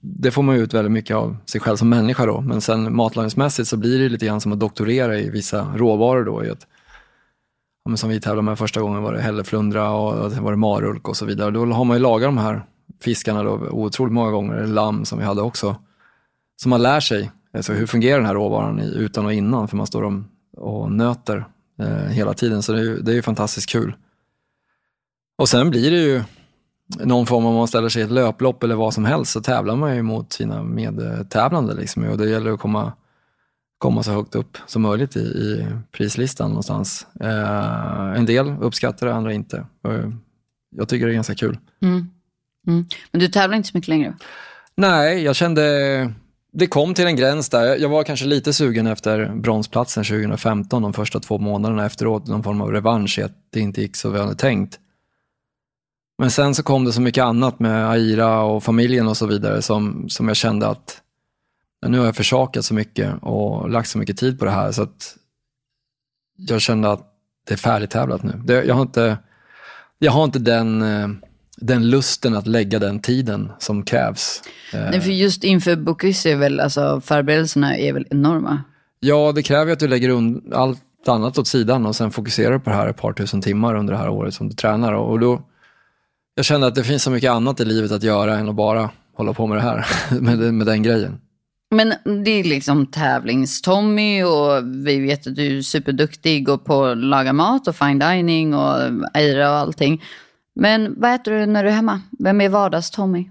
[0.00, 3.68] det får man ut väldigt mycket av sig själv som människa då, men sen matlagningsmässigt
[3.68, 6.44] så blir det lite grann som att doktorera i vissa råvaror då.
[6.44, 6.66] I att,
[7.84, 11.08] ja, som vi tävlade med första gången var det hälleflundra och det var det marulk
[11.08, 11.50] och så vidare.
[11.50, 12.64] Då har man ju lagat de här
[13.00, 15.76] fiskarna då otroligt många gånger, eller lamm som vi hade också.
[16.62, 19.86] Så man lär sig, alltså hur fungerar den här råvaran utan och innan, för man
[19.86, 20.24] står
[20.56, 21.44] och nöter
[21.78, 22.62] eh, hela tiden.
[22.62, 23.94] Så det är, det är ju fantastiskt kul.
[25.38, 26.22] Och sen blir det ju
[27.00, 29.76] någon form om man ställer sig i ett löplopp eller vad som helst, så tävlar
[29.76, 31.74] man ju mot sina medtävlande.
[31.74, 32.04] Liksom.
[32.04, 32.92] Och det gäller att komma,
[33.78, 37.06] komma så högt upp som möjligt i, i prislistan någonstans.
[37.20, 39.66] Eh, en del uppskattar det, andra inte.
[40.76, 41.58] Jag tycker det är ganska kul.
[41.82, 42.10] Mm.
[42.66, 42.84] Mm.
[43.10, 44.14] Men du tävlar inte så mycket längre?
[44.74, 46.14] Nej, jag kände
[46.52, 47.76] det kom till en gräns där.
[47.76, 52.60] Jag var kanske lite sugen efter bronsplatsen 2015, de första två månaderna efteråt, någon form
[52.60, 54.78] av revansch i att det inte gick så vi hade tänkt.
[56.18, 59.62] Men sen så kom det så mycket annat med Aira och familjen och så vidare
[59.62, 61.02] som, som jag kände att
[61.86, 64.82] nu har jag försakat så mycket och lagt så mycket tid på det här så
[64.82, 65.16] att
[66.36, 67.08] jag kände att
[67.46, 68.40] det är färdigtävlat nu.
[68.44, 69.18] Det, jag, har inte,
[69.98, 71.08] jag har inte den eh,
[71.62, 74.42] den lusten att lägga den tiden som krävs.
[74.72, 78.62] Nej, för just inför Bocuse är väl, alltså förberedelserna är väl enorma?
[79.00, 82.70] Ja, det kräver ju att du lägger allt annat åt sidan och sen fokuserar på
[82.70, 84.92] det här ett par tusen timmar under det här året som du tränar.
[84.92, 85.42] Och då,
[86.34, 88.90] jag känner att det finns så mycket annat i livet att göra än att bara
[89.16, 89.86] hålla på med det här,
[90.20, 91.20] med, med den grejen.
[91.70, 91.94] Men
[92.24, 97.32] det är liksom tävlings-Tommy och vi vet att du är superduktig och på att laga
[97.32, 98.76] mat och fine dining och
[99.14, 100.02] Eira och allting.
[100.54, 102.00] Men vad äter du när du är hemma?
[102.18, 103.28] Vem är vardags-Tommy?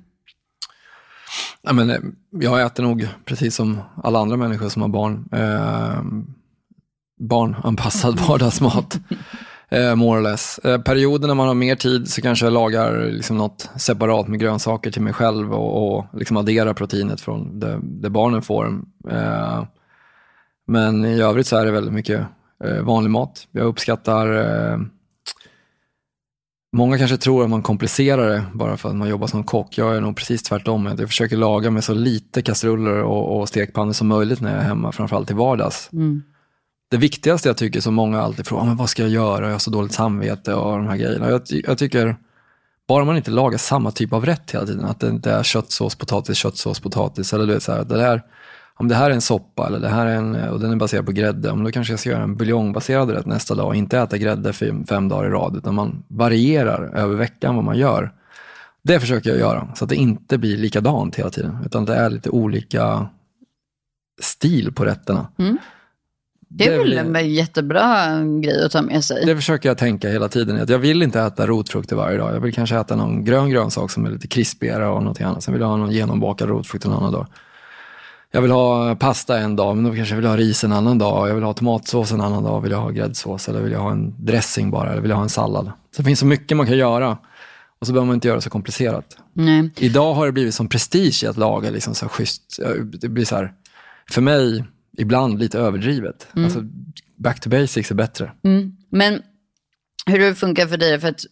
[1.61, 1.97] Ja, men, eh,
[2.31, 5.29] jag äter nog precis som alla andra människor som har barn.
[5.31, 6.01] Eh,
[7.19, 8.99] barnanpassad vardagsmat.
[9.69, 10.59] eh, more or less.
[10.59, 14.39] Eh, perioder när man har mer tid så kanske jag lagar liksom något separat med
[14.39, 18.81] grönsaker till mig själv och, och liksom adderar proteinet från det, det barnen får.
[19.09, 19.63] Eh,
[20.67, 22.21] men i övrigt så är det väldigt mycket
[22.63, 23.47] eh, vanlig mat.
[23.51, 24.77] Jag uppskattar eh,
[26.73, 29.77] Många kanske tror att man komplicerar det bara för att man jobbar som kock.
[29.77, 30.85] Jag är nog precis tvärtom.
[30.85, 34.67] Jag försöker laga med så lite kastruller och, och stekpannor som möjligt när jag är
[34.67, 35.89] hemma, framförallt i vardags.
[35.93, 36.23] Mm.
[36.91, 39.45] Det viktigaste jag tycker, som många alltid frågar, men vad ska jag göra?
[39.45, 41.29] Jag har så dåligt samvete och de här grejerna.
[41.29, 42.15] Jag, jag tycker,
[42.87, 45.95] bara man inte lagar samma typ av rätt hela tiden, att det inte är köttsås,
[45.95, 48.21] potatis, köttsås, potatis, eller du vet, så här, det där
[48.75, 51.05] om det här är en soppa eller det här är en, och den är baserad
[51.05, 54.17] på grädde, då kanske jag ska göra en buljongbaserad rätt nästa dag och inte äta
[54.17, 58.11] grädde fem, fem dagar i rad, utan man varierar över veckan vad man gör.
[58.83, 62.09] Det försöker jag göra, så att det inte blir likadant hela tiden, utan det är
[62.09, 63.07] lite olika
[64.21, 65.27] stil på rätterna.
[65.37, 65.57] Mm.
[66.53, 68.07] Det är väl en jättebra
[68.41, 69.25] grej att ta med sig.
[69.25, 70.65] Det försöker jag tänka hela tiden.
[70.67, 72.35] Jag vill inte äta rotfrukter varje dag.
[72.35, 75.43] Jag vill kanske äta någon grön grönsak som är lite krispigare och något annat.
[75.43, 77.27] Sen vill jag ha någon genombakad rotfrukt en annan dag
[78.31, 80.97] jag vill ha pasta en dag, men då kanske jag vill ha ris en annan
[80.97, 81.29] dag.
[81.29, 82.61] Jag vill ha tomatsås en annan dag.
[82.61, 84.91] Vill jag ha gräddsås eller vill jag ha en dressing bara?
[84.91, 85.71] Eller vill jag ha en sallad?
[85.95, 87.17] Så det finns så mycket man kan göra.
[87.79, 89.17] Och så behöver man inte göra det så komplicerat.
[89.33, 89.69] Nej.
[89.77, 92.59] Idag har det blivit som prestige att laga liksom så schysst.
[93.01, 93.53] Det blir så här,
[94.11, 94.65] för mig,
[94.97, 96.27] ibland lite överdrivet.
[96.33, 96.45] Mm.
[96.45, 96.59] Alltså,
[97.17, 98.31] back to basics är bättre.
[98.43, 98.71] Mm.
[98.89, 99.21] Men
[100.05, 101.25] hur det funkar för dig, för att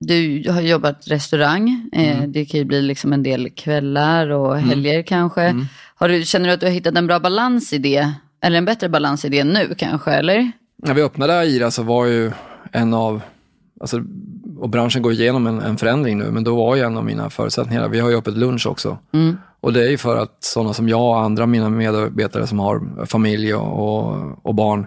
[0.00, 1.88] du har jobbat restaurang.
[1.92, 2.32] Eh, mm.
[2.32, 4.68] Det kan ju bli liksom en del kvällar och mm.
[4.68, 5.04] helger mm.
[5.04, 5.66] kanske.
[6.02, 6.12] Mm.
[6.12, 8.12] Har du, känner du att du har hittat en bra balans i det?
[8.40, 10.52] Eller en bättre balans i det nu kanske, eller?
[10.76, 12.32] När vi öppnade Aira så var ju
[12.72, 13.20] en av,
[13.80, 14.02] alltså,
[14.58, 17.30] och branschen går igenom en, en förändring nu, men då var ju en av mina
[17.30, 18.98] förutsättningar, vi har ju öppet lunch också.
[19.12, 19.36] Mm.
[19.60, 23.06] Och det är ju för att sådana som jag och andra mina medarbetare som har
[23.06, 24.86] familj och, och, barn,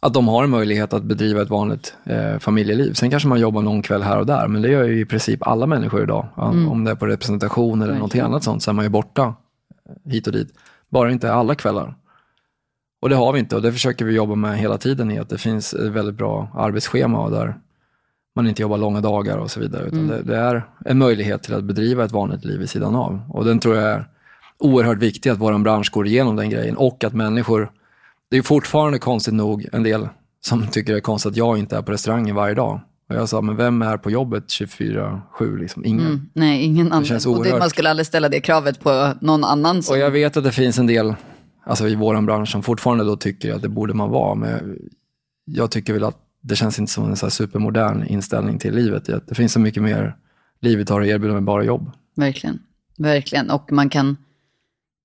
[0.00, 2.92] att de har en möjlighet att bedriva ett vanligt eh, familjeliv.
[2.92, 5.46] Sen kanske man jobbar någon kväll här och där, men det gör ju i princip
[5.46, 6.26] alla människor idag.
[6.36, 6.68] Mm.
[6.68, 9.34] Om det är på representation eller något annat sånt så är man ju borta
[10.04, 10.54] hit och dit.
[10.88, 11.94] Bara inte alla kvällar.
[13.02, 15.28] Och det har vi inte och det försöker vi jobba med hela tiden i att
[15.28, 17.58] det finns ett väldigt bra arbetsschema där
[18.34, 19.84] man inte jobbar långa dagar och så vidare.
[19.84, 20.08] Utan mm.
[20.08, 23.20] det, det, är en möjlighet till att bedriva ett vanligt liv vid sidan av.
[23.28, 24.08] Och den tror jag är
[24.58, 27.72] oerhört viktig att vår bransch går igenom den grejen och att människor,
[28.30, 30.08] det är fortfarande konstigt nog en del
[30.40, 32.80] som tycker det är konstigt att jag inte är på restaurangen varje dag.
[33.12, 35.58] Och jag sa, men vem är på jobbet 24-7?
[35.58, 35.84] Liksom?
[35.84, 36.06] Ingen.
[36.06, 37.04] Mm, nej, ingen annan.
[37.08, 39.82] Det och det, man skulle aldrig ställa det kravet på någon annan.
[39.82, 39.94] Som...
[39.94, 41.14] Och jag vet att det finns en del
[41.64, 44.34] alltså i vår bransch som fortfarande då tycker att det borde man vara.
[44.34, 44.78] Men
[45.44, 49.10] jag tycker väl att det känns inte som en så supermodern inställning till livet.
[49.28, 50.16] Det finns så mycket mer
[50.60, 51.90] livet har att erbjuda med bara jobb.
[52.16, 52.58] Verkligen.
[52.98, 53.50] Verkligen.
[53.50, 54.16] Och man kan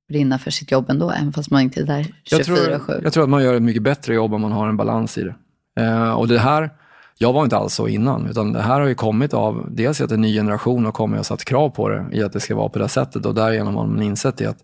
[0.10, 2.14] brinna för sitt jobb ändå, även fast man inte är där 24-7.
[2.30, 4.78] Jag tror, jag tror att man gör ett mycket bättre jobb om man har en
[4.78, 5.36] balans i det.
[5.84, 6.70] Eh, och det här
[7.18, 10.12] jag var inte alls så innan, utan det här har ju kommit av dels att
[10.12, 12.70] en ny generation har kommit och satt krav på det i att det ska vara
[12.70, 14.60] på det sättet och därigenom har man insett det att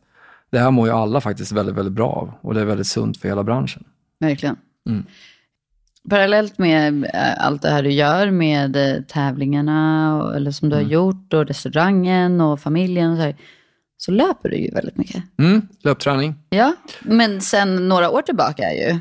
[0.50, 3.18] det här mår ju alla faktiskt väldigt, väldigt bra av och det är väldigt sunt
[3.18, 3.84] för hela branschen.
[4.20, 4.56] Verkligen.
[4.90, 5.06] Mm.
[6.10, 10.86] Parallellt med eh, allt det här du gör med eh, tävlingarna, eller som du mm.
[10.86, 13.36] har gjort, och restaurangen och familjen och så här,
[13.98, 15.24] så löper du ju väldigt mycket.
[15.38, 16.36] Mm, löpträning.
[16.50, 19.00] Ja, men sen några år tillbaka ju.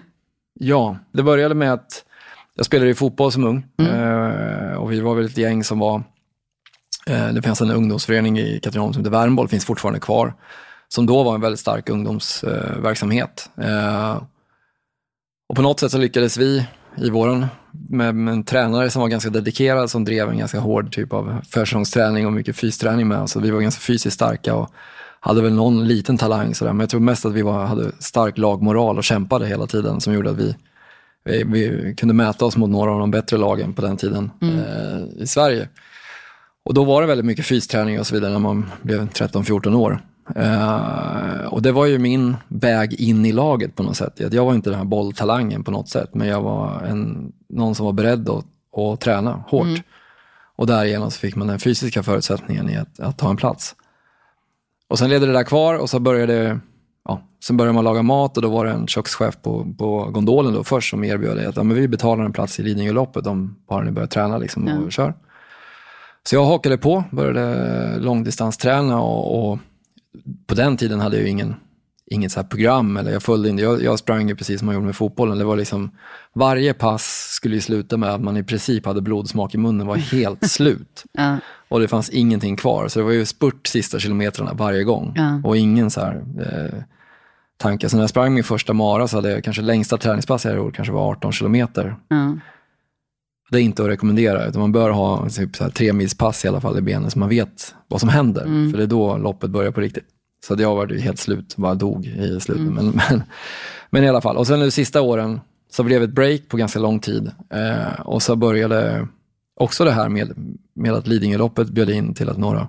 [0.54, 2.04] Ja, det började med att
[2.56, 3.92] jag spelade ju fotboll som ung mm.
[3.92, 6.02] Eh, och vi var väl ett gäng som var,
[7.06, 10.34] eh, det fanns en ungdomsförening i Katrineholm som heter Värmboll, finns fortfarande kvar,
[10.88, 13.50] som då var en väldigt stark ungdomsverksamhet.
[13.62, 14.22] Eh,
[15.48, 17.46] och på något sätt så lyckades vi i våren
[17.88, 21.40] med, med, en tränare som var ganska dedikerad, som drev en ganska hård typ av
[21.50, 23.30] försäsongsträning och mycket fysträning med.
[23.30, 24.70] Så vi var ganska fysiskt starka och
[25.20, 26.72] hade väl någon liten talang sådär.
[26.72, 30.12] Men jag tror mest att vi var, hade stark lagmoral och kämpade hela tiden som
[30.14, 30.56] gjorde att vi
[31.24, 34.58] vi, vi, kunde mäta oss mot några av de bättre lagen på den tiden mm.
[34.58, 35.68] eh, i Sverige.
[36.64, 40.00] Och då var det väldigt mycket fysträning och så vidare när man blev 13-14 år.
[40.36, 44.20] Eh, och det var ju min väg in i laget på något sätt.
[44.32, 47.86] Jag var inte den här bolltalangen på något sätt, men jag var en, någon som
[47.86, 48.44] var beredd att,
[48.76, 49.66] att träna hårt.
[49.66, 49.82] Mm.
[50.56, 53.74] Och därigenom så fick man den fysiska förutsättningen i att, att ta en plats.
[54.88, 56.60] Och sen ledde det där kvar och så började
[57.08, 60.54] ja, sen började man laga mat och då var det en kökschef på, på gondolen
[60.54, 63.84] då först som erbjöd att ja, men vi betalar en plats i Lidingöloppet om bara
[63.84, 64.90] ni börjar träna liksom och ja.
[64.90, 65.14] kör.
[66.28, 69.58] Så jag hakade på, började långdistansträna och, och
[70.46, 71.54] på den tiden hade jag ju ingen,
[72.12, 72.96] inget så här program.
[72.96, 75.38] Eller jag, följde in, jag, jag sprang ju precis som man gjorde med fotbollen.
[75.38, 75.90] Det var liksom,
[76.34, 79.96] varje pass skulle ju sluta med att man i princip hade blodsmak i munnen, var
[79.96, 81.04] helt slut.
[81.12, 81.36] Ja.
[81.68, 82.88] Och det fanns ingenting kvar.
[82.88, 85.12] Så det var ju spurt sista kilometrarna varje gång.
[85.16, 85.40] Ja.
[85.44, 86.82] Och ingen så här, eh,
[87.56, 87.88] tanke.
[87.88, 90.74] Så när jag sprang min första mara så hade jag kanske längsta träningspass jag gjort
[90.74, 91.96] kanske var 18 kilometer.
[92.08, 92.36] Ja.
[93.50, 96.44] Det är inte att rekommendera, utan man bör ha typ så här tre mils pass
[96.44, 98.70] i alla fall i benen så man vet vad som händer.
[98.70, 100.04] För det är då loppet börjar på riktigt.
[100.46, 102.72] Så jag var ju helt slut, bara dog i slutet.
[102.72, 103.22] Men, men,
[103.90, 106.56] men i alla fall, och sen de sista åren så blev det ett break på
[106.56, 107.30] ganska lång tid.
[107.50, 109.08] Eh, och så började
[109.54, 112.68] också det här med, med att Lidingöloppet bjöd in till att några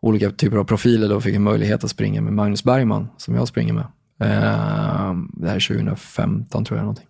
[0.00, 3.48] olika typer av profiler då fick en möjlighet att springa med Magnus Bergman, som jag
[3.48, 3.84] springer med.
[4.20, 7.06] Eh, det här är 2015 tror jag någonting.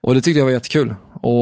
[0.00, 0.94] Och det tyckte jag var jättekul.
[1.14, 1.32] Och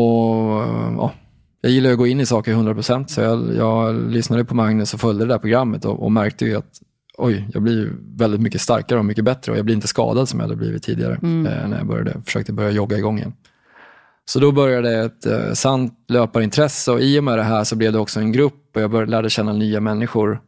[0.97, 1.13] ja,
[1.61, 5.01] jag gillar att gå in i saker 100% så jag, jag lyssnade på Magnus och
[5.01, 6.81] följde det där programmet och, och märkte ju att
[7.21, 10.41] oj, jag blir väldigt mycket starkare och mycket bättre och jag blir inte skadad som
[10.41, 13.33] jag hade blivit tidigare eh, när jag började, försökte börja jogga igång igen.
[14.25, 17.93] Så då började ett eh, sant löparintresse och i och med det här så blev
[17.93, 20.41] det också en grupp och jag började, lärde känna nya människor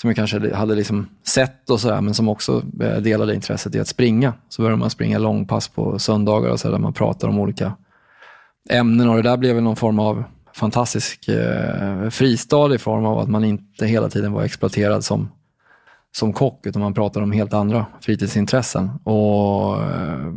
[0.00, 3.80] som jag kanske hade liksom sett och sådär, men som också eh, delade intresset i
[3.80, 4.34] att springa.
[4.48, 7.72] Så började man springa långpass på söndagar och så där man pratar om olika
[8.70, 13.28] ämnen och det där blev någon form av fantastisk eh, fristad i form av att
[13.28, 15.28] man inte hela tiden var exploaterad som,
[16.12, 18.90] som kock, utan man pratade om helt andra fritidsintressen.
[19.04, 20.32] Och eh,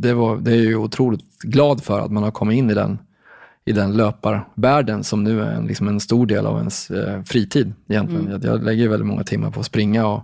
[0.00, 2.98] det, var, det är ju otroligt glad för att man har kommit in i den,
[3.64, 7.72] i den löparvärlden som nu är en, liksom en stor del av ens eh, fritid
[7.88, 8.30] egentligen.
[8.30, 10.22] Jag, jag lägger väldigt många timmar på att springa och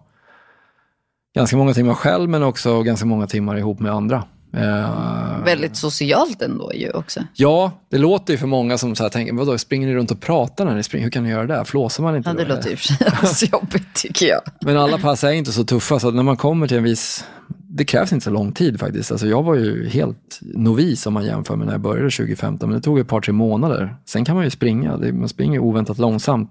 [1.34, 4.24] ganska många timmar själv men också ganska många timmar ihop med andra.
[4.52, 7.20] Eh, Väldigt socialt ändå ju också.
[7.34, 10.20] Ja, det låter ju för många som så här tänker, vadå, springer ni runt och
[10.20, 11.04] pratar när ni springer?
[11.04, 11.64] Hur kan ni göra det?
[11.64, 12.54] Flåsar man inte Ja, det då?
[12.54, 14.40] låter i och för sig jobbigt tycker jag.
[14.60, 17.24] Men alla pass är inte så tuffa, så när man kommer till en viss...
[17.70, 19.10] Det krävs inte så lång tid faktiskt.
[19.12, 22.78] Alltså jag var ju helt novis om man jämför med när jag började 2015, men
[22.78, 23.96] det tog ett par, tre månader.
[24.06, 26.50] Sen kan man ju springa, man springer oväntat långsamt,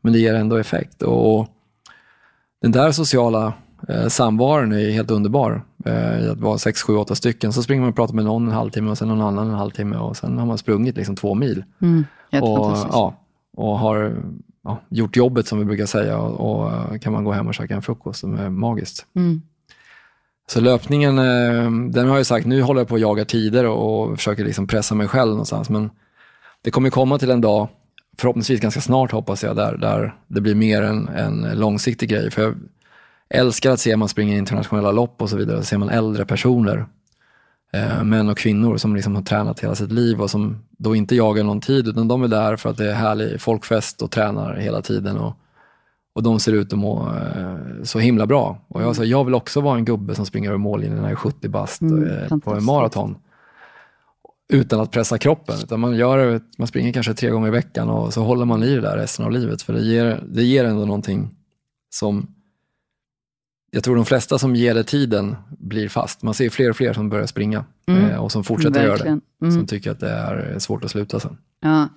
[0.00, 1.02] men det ger ändå effekt.
[1.02, 1.48] Och
[2.62, 3.52] den där sociala
[3.88, 5.62] eh, samvaron är ju helt underbar.
[5.86, 8.46] Eh, i att vara sex, sju, åtta stycken, så springer man och pratar med någon
[8.46, 11.34] en halvtimme och sen någon annan en halvtimme och sen har man sprungit liksom två
[11.34, 11.64] mil.
[12.30, 13.14] Helt och, ja,
[13.56, 14.22] och har
[14.64, 17.54] ja, gjort jobbet som vi brukar säga och, och eh, kan man gå hem och
[17.54, 19.06] käka en frukost som är magiskt.
[19.16, 19.42] Mm.
[20.48, 24.10] Så löpningen, eh, den har jag sagt, nu håller jag på att jaga tider och,
[24.10, 25.70] och försöker liksom pressa mig själv någonstans.
[25.70, 25.90] Men
[26.62, 27.68] det kommer komma till en dag,
[28.18, 32.30] förhoppningsvis ganska snart hoppas jag, där, där det blir mer en, en långsiktig grej.
[32.30, 32.54] För jag
[33.28, 36.86] älskar att se man springer internationella lopp och så vidare, så ser man äldre personer,
[37.72, 41.16] eh, män och kvinnor som liksom har tränat hela sitt liv och som då inte
[41.16, 44.54] jagar någon tid, utan de är där för att det är härlig folkfest och tränar
[44.54, 45.16] hela tiden.
[45.16, 45.36] Och,
[46.14, 48.58] och de ser ut att må eh, så himla bra.
[48.68, 51.12] Och jag sa, jag vill också vara en gubbe som springer över mållinjen när jag
[51.12, 53.16] är 70 bast Mm, eh, på en maraton.
[54.52, 55.56] Utan att pressa kroppen.
[55.62, 58.74] Utan man, gör, man springer kanske tre gånger i veckan och så håller man i
[58.74, 59.62] det där resten av livet.
[59.62, 61.30] För det ger, det ger ändå någonting
[61.90, 62.35] som
[63.70, 66.22] jag tror de flesta som ger det tiden blir fast.
[66.22, 69.08] Man ser fler och fler som börjar springa eh, och som fortsätter göra det.
[69.42, 69.52] Mm.
[69.54, 71.38] Som tycker att det är svårt att sluta sen.
[71.60, 71.88] Ja.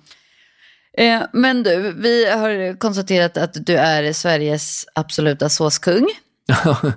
[0.98, 6.06] Eh, men du, vi har konstaterat att du är Sveriges absoluta såskung.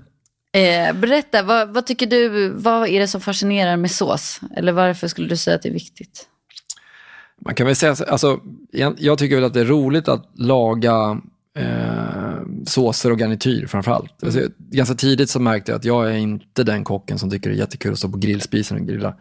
[0.55, 4.39] Eh, berätta, vad, vad tycker du, vad är det som fascinerar med sås?
[4.55, 6.27] Eller varför skulle du säga att det är viktigt?
[7.45, 8.39] Man kan väl säga, så- alltså,
[8.71, 11.21] jag, jag tycker väl att det är roligt att laga
[11.57, 12.32] eh,
[12.65, 14.23] såser och garnityr framförallt.
[14.23, 17.55] Alltså, ganska tidigt så märkte jag att jag är inte den kocken som tycker det
[17.55, 19.15] är jättekul att stå på grillspisen och grilla,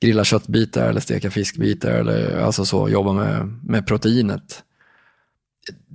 [0.00, 4.62] grilla köttbitar eller steka fiskbitar eller alltså så, jobba med, med proteinet.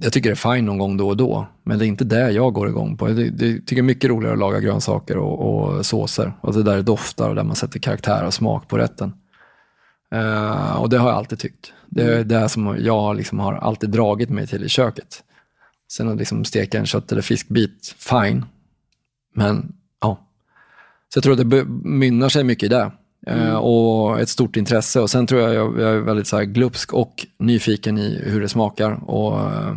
[0.01, 2.31] Jag tycker det är fine någon gång då och då, men det är inte det
[2.31, 3.09] jag går igång på.
[3.09, 6.33] Jag ty- jag tycker det är mycket roligare att laga grönsaker och, och såser.
[6.41, 9.13] Och det där doftar och där man sätter karaktär och smak på rätten.
[10.13, 11.73] Eh, och det har jag alltid tyckt.
[11.89, 15.23] Det är det som jag liksom har alltid dragit mig till i köket.
[15.91, 18.45] Sen att liksom steka en kött eller fiskbit, fine.
[19.35, 20.27] Men ja.
[21.13, 22.91] Så jag tror att det mynnar sig mycket i det.
[23.27, 24.99] Eh, och ett stort intresse.
[24.99, 28.49] Och sen tror jag jag, jag är väldigt så glupsk och nyfiken i hur det
[28.49, 29.09] smakar.
[29.09, 29.75] Och eh,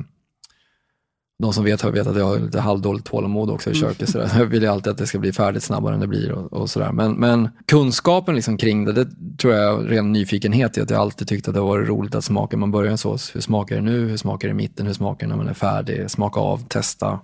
[1.41, 4.09] de som vet har vet att jag har lite halvdåligt tålamod också i köket.
[4.09, 4.31] Så där.
[4.39, 6.33] Jag vill ju alltid att det ska bli färdigt snabbare än det blir.
[6.33, 6.93] Och, och sådär.
[6.93, 10.81] Men, men kunskapen liksom kring det, det tror jag är ren nyfikenhet i.
[10.81, 12.57] Att jag alltid tyckt att det varit roligt att smaka.
[12.57, 14.09] Man börjar en sås, hur smakar det nu?
[14.09, 14.87] Hur smakar det i mitten?
[14.87, 16.11] Hur smakar det när man är färdig?
[16.11, 17.21] Smaka av, testa,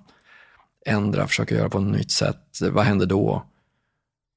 [0.87, 2.59] ändra, försöka göra på ett nytt sätt.
[2.73, 3.43] Vad händer då?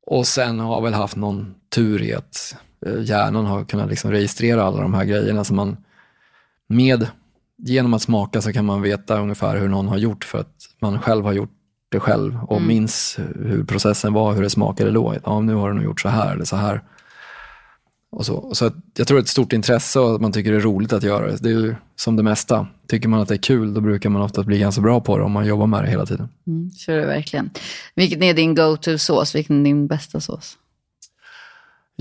[0.07, 2.55] Och sen har jag väl haft någon tur i att
[2.86, 5.77] eh, hjärnan har kunnat liksom registrera alla de här grejerna som man
[6.67, 7.07] med,
[7.60, 10.99] genom att smaka så kan man veta ungefär hur någon har gjort för att man
[11.01, 11.51] själv har gjort
[11.91, 12.68] det själv och Mm.
[12.68, 15.16] minns hur processen var, hur det smakade då.
[15.26, 16.84] Ja, nu har du nog gjort så här eller så här.
[18.12, 18.55] Och så.
[18.55, 20.93] så jag tror det är ett stort intresse och att man tycker det är roligt
[20.93, 21.38] att göra det.
[21.43, 22.68] Det är ju som det mesta.
[22.88, 25.24] Tycker man att det är kul, då brukar man ofta bli ganska bra på det
[25.24, 26.30] om man jobbar med det hela tiden.
[26.47, 27.49] Mm, så är det verkligen.
[27.95, 29.36] Vilken är din go-to-sås?
[29.36, 30.57] Vilken är din bästa sås?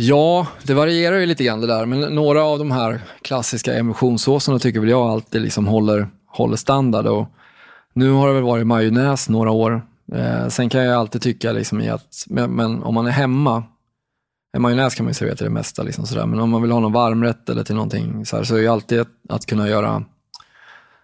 [0.01, 4.59] Ja, det varierar ju lite grann det där, men några av de här klassiska emulsionssåserna
[4.59, 7.07] tycker väl jag alltid liksom håller, håller standard.
[7.07, 7.29] Och
[7.93, 9.83] nu har det väl varit majonnäs några år.
[10.13, 13.65] Eh, sen kan jag alltid tycka liksom i att, men, men om man är hemma,
[14.53, 16.27] en majonnäs kan man ju servera till det mesta, liksom sådär.
[16.27, 18.69] men om man vill ha någon varmrätt eller till någonting så, här, så är ju
[18.69, 20.05] alltid att, att kunna göra,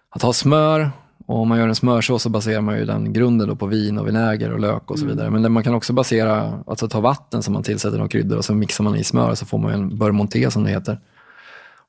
[0.09, 0.91] att ha smör,
[1.25, 4.07] och om man gör en smörsås så baserar man ju den grunden på vin och
[4.07, 5.29] vinäger och lök och så vidare.
[5.29, 8.53] Men man kan också basera, alltså ta vatten som man tillsätter några kryddor och så
[8.53, 10.99] mixar man i smör och så får man en beurre som det heter.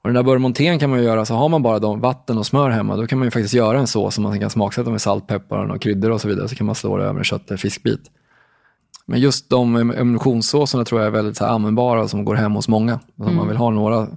[0.03, 2.71] Och den där beurre kan man göra, så har man bara de, vatten och smör
[2.71, 5.27] hemma, då kan man ju faktiskt göra en sås som man kan smaksätta med salt,
[5.27, 6.49] peppar och kryddor och så vidare.
[6.49, 8.01] Så kan man slå det över en kött eller fiskbit.
[9.07, 12.53] Men just de em- emulsionssåserna tror jag är väldigt så här, användbara som går hem
[12.53, 12.93] hos många.
[12.93, 14.09] Alltså Om man vill ha några,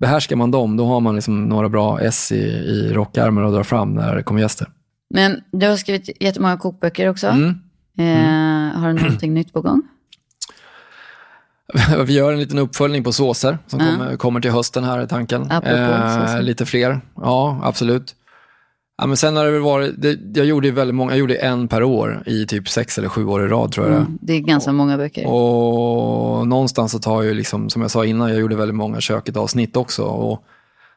[0.00, 3.64] behärskar man dem, då har man liksom några bra S i, i rockärmen att dra
[3.64, 4.68] fram när det kommer gäster.
[5.14, 7.26] Men du har skrivit jättemånga kokböcker också.
[7.26, 7.48] Mm.
[7.98, 9.82] Eh, har du någonting nytt på gång?
[12.06, 13.86] Vi gör en liten uppföljning på såser som Ja.
[13.86, 15.50] kommer, kommer till hösten här i tanken.
[15.50, 18.14] Eh, lite fler, ja absolut.
[19.00, 21.68] Ja, men sen har det väl varit, det, jag gjorde väldigt många, jag gjorde en
[21.68, 24.00] per år i typ sex eller sju år i rad tror jag det är.
[24.06, 25.26] Mm, det är ganska många böcker.
[25.26, 29.76] Och någonstans så tar ju, liksom, som jag sa innan, jag gjorde väldigt många köket-avsnitt
[29.76, 30.02] också.
[30.02, 30.44] Och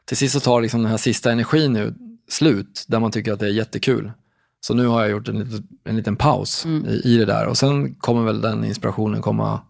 [0.04, 1.94] till sist så tar liksom den här sista energin nu
[2.30, 4.12] slut, där man tycker att det är jättekul.
[4.60, 7.46] Så nu har jag gjort en, liten- en liten paus i, i det där.
[7.46, 9.60] Och sen kommer väl den inspirationen komma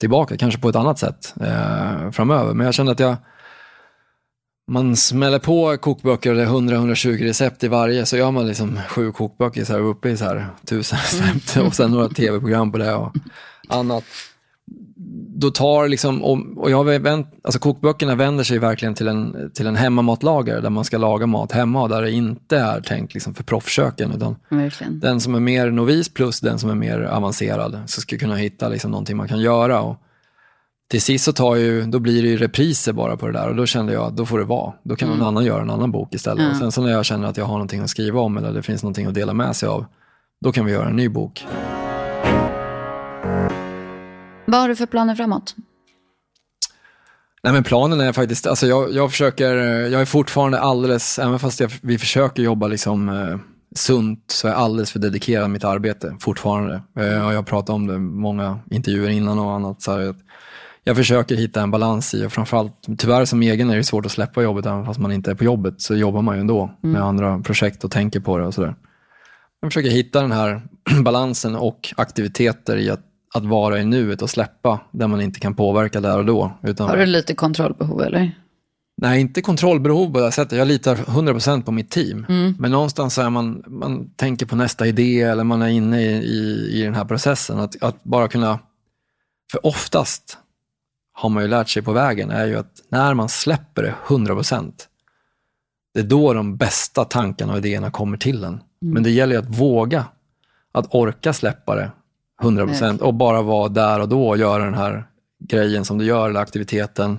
[0.00, 2.54] tillbaka, kanske på ett annat sätt eh, framöver.
[2.54, 3.16] Men jag känner att jag,
[4.70, 8.78] man smäller på kokböcker och det är 100-120 recept i varje, så gör man liksom
[8.88, 12.78] sju kokböcker så här uppe i så här tusen recept och sen några tv-program på
[12.78, 13.12] det och
[13.68, 14.04] annat.
[15.36, 19.66] Då tar liksom, och, jag har vänt, alltså kokböckerna vänder sig verkligen till en, till
[19.66, 23.34] en hemmamatlagare där man ska laga mat hemma och där det inte är tänkt liksom
[23.34, 25.00] för proffsköken utan Verkligen.
[25.00, 28.68] den som är mer novis plus den som är mer avancerad så ska kunna hitta
[28.68, 29.80] liksom någonting man kan göra.
[29.80, 29.96] Och
[30.92, 33.56] till sist så tar ju, då blir det ju repriser bara på det där och
[33.56, 34.72] då kände jag att då får det vara.
[34.82, 36.50] Då kan någon annan göra en annan bok istället.
[36.50, 38.62] Och sen så när jag känner att jag har någonting att skriva om eller det
[38.62, 39.84] finns någonting att dela med sig av,
[40.40, 41.46] då kan vi göra en ny bok.
[44.46, 45.56] Vad har du för planer framåt?
[47.42, 49.54] Nej men planen är faktiskt, alltså jag, jag försöker,
[49.88, 53.38] jag är fortfarande alldeles, även fast jag, vi försöker jobba liksom eh,
[53.74, 56.74] sunt, så är jag alldeles för dedikerad mitt arbete fortfarande.
[56.74, 59.82] Eh, och jag har pratat om det i många intervjuer innan och annat.
[59.82, 60.14] Så här,
[60.84, 64.12] jag försöker hitta en balans i, och framförallt, tyvärr som egen är det svårt att
[64.12, 67.02] släppa jobbet, även fast man inte är på jobbet, så jobbar man ju ändå med
[67.02, 68.74] andra projekt och tänker på det och sådär.
[69.60, 70.62] Jag försöker hitta den här
[71.04, 73.00] balansen och aktiviteter i att,
[73.34, 76.52] att vara i nuet och släppa där man inte kan påverka där och då.
[76.62, 78.38] Utan Har du lite kontrollbehov eller?
[78.96, 80.58] Nej, inte kontrollbehov på det här sättet.
[80.58, 82.26] Jag litar 100% på mitt team.
[82.58, 86.70] Men någonstans är man, man tänker på nästa idé eller man är inne i, i,
[86.72, 87.58] i den här processen.
[87.58, 88.58] Att, att bara kunna,
[89.52, 90.38] för oftast
[91.12, 94.72] har man ju lärt sig på vägen, är ju att när man släpper det 100%,
[95.94, 98.60] det är då de bästa tankarna och idéerna kommer till en.
[98.80, 100.04] Men det gäller ju att våga,
[100.72, 101.90] att orka släppa det
[102.42, 105.04] 100% och bara vara där och då och göra den här
[105.38, 107.18] grejen som du gör, eller aktiviteten,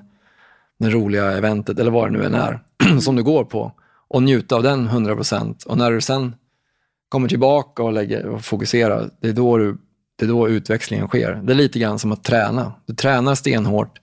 [0.80, 2.60] det roliga eventet eller vad det nu än är
[3.00, 3.72] som du går på
[4.08, 5.66] och njuta av den 100%.
[5.66, 6.36] Och när du sen
[7.10, 9.78] kommer tillbaka och, lägger, och fokuserar, det är, då du,
[10.16, 11.42] det är då utväxlingen sker.
[11.44, 12.74] Det är lite grann som att träna.
[12.86, 14.00] Du tränar stenhårt,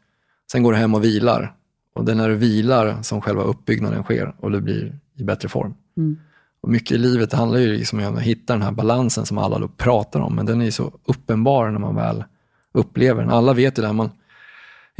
[0.52, 1.54] sen går du hem och vilar.
[1.94, 5.48] Och det är när du vilar som själva uppbyggnaden sker och du blir i bättre
[5.48, 5.74] form.
[6.62, 9.58] Och mycket i livet handlar ju liksom om att hitta den här balansen som alla
[9.58, 12.24] då pratar om, men den är ju så uppenbar när man väl
[12.74, 13.30] upplever den.
[13.30, 14.10] Alla vet ju det, man,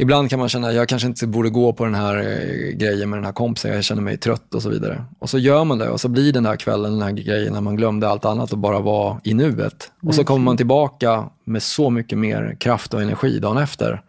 [0.01, 3.09] ibland kan man känna att jag kanske inte borde gå på den här eh, grejen
[3.09, 5.03] med den här kompisen, jag känner mig trött och så vidare.
[5.19, 7.61] Och så gör man det och så blir den där kvällen, den här grejen när
[7.61, 9.91] man glömde allt annat och bara var i nuet.
[10.01, 14.01] Och så kommer man tillbaka med så mycket mer kraft och energi dagen efter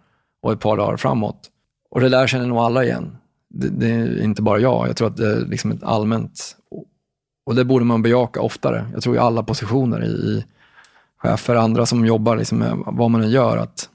[0.42, 1.48] och ett par dagar framåt.
[1.90, 3.16] Och det där känner nog alla igen.
[3.50, 6.56] Det, det är inte bara jag, jag tror att det är liksom ett allmänt
[7.46, 8.86] och det borde man bejaka oftare.
[8.92, 10.44] Jag tror i alla positioner, i,
[11.18, 13.88] chefer, andra som jobbar liksom med vad man än gör, att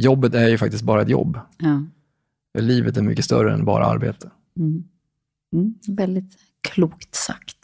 [0.00, 1.38] jobbet är ju faktiskt bara ett jobb.
[1.58, 1.82] Ja.
[2.60, 4.30] Livet är mycket större än bara arbete.
[4.58, 4.84] Mm.
[5.52, 6.36] Mm, väldigt
[6.68, 7.56] klokt sagt.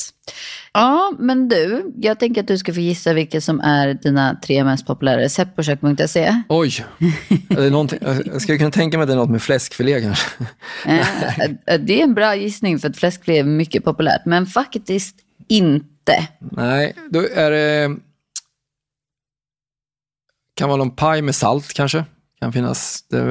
[0.72, 4.64] Ja, men du, jag tänker att du ska få gissa vilka som är dina tre
[4.64, 6.42] mest populära recept på kök.se.
[6.48, 6.84] Oj,
[7.48, 10.26] är det någonting- jag skulle kunna tänka mig att det är något med fläskfilé kanske.
[10.86, 15.16] Eh, eh, det är en bra gissning för att fläskfilé är mycket populärt, men faktiskt
[15.48, 16.28] inte.
[16.38, 17.96] Nej, då är det
[20.54, 22.04] Kan vara någon paj med salt kanske.
[22.40, 23.22] Kan finnas, det,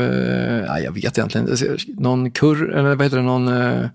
[0.69, 1.77] nej, jag vet egentligen inte.
[1.97, 3.87] Någon kurr, eller vad heter det, någon uh,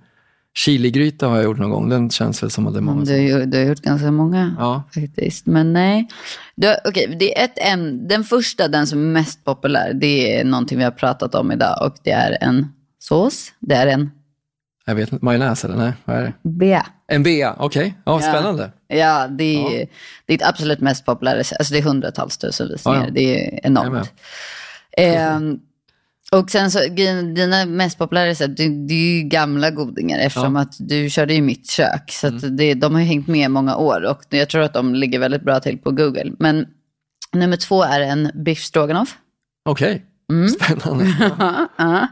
[0.54, 1.88] chiligryta har jag gjort någon gång.
[1.88, 3.38] Den känns väl som att det är många Mm, som...
[3.40, 5.46] du, du har gjort ganska många Ja, faktiskt.
[5.46, 6.08] Men nej.
[6.56, 8.08] Du, okej, det är ett ämne.
[8.08, 11.86] Den första, den som är mest populär, det är någonting vi har pratat om idag.
[11.86, 12.66] Och det är en
[12.98, 13.52] sås.
[13.60, 14.10] Det är en
[14.86, 15.24] jag vet inte.
[15.24, 15.76] Majonnäs eller?
[15.76, 16.32] Nej, vad är det?
[16.48, 16.86] bea.
[17.08, 17.94] En bea, okej.
[18.04, 18.32] Ja, Ja.
[18.32, 18.70] spännande.
[18.88, 19.44] Ja, det
[19.82, 19.88] är,
[20.26, 21.36] det är absolut mest populära.
[21.38, 22.98] Alltså det är hundratals tusen visningar.
[22.98, 23.10] Ja, ja.
[23.12, 24.06] Det är Jag
[24.96, 25.58] Ehm,
[26.32, 26.78] och sen så,
[27.34, 31.42] dina mest populära recept, det, det är ju gamla godingar eftersom att du körde ju
[31.42, 32.10] mitt kök.
[32.10, 32.56] Så Mm.
[32.56, 35.18] det, de har ju hängt med i många år och jag tror att de ligger
[35.18, 36.32] väldigt bra till på Google.
[36.38, 36.66] Men
[37.32, 39.16] nummer två är en biff stroganoff.
[39.68, 40.48] Okej, Mm.
[40.48, 41.04] spännande.
[41.78, 42.06] Ja.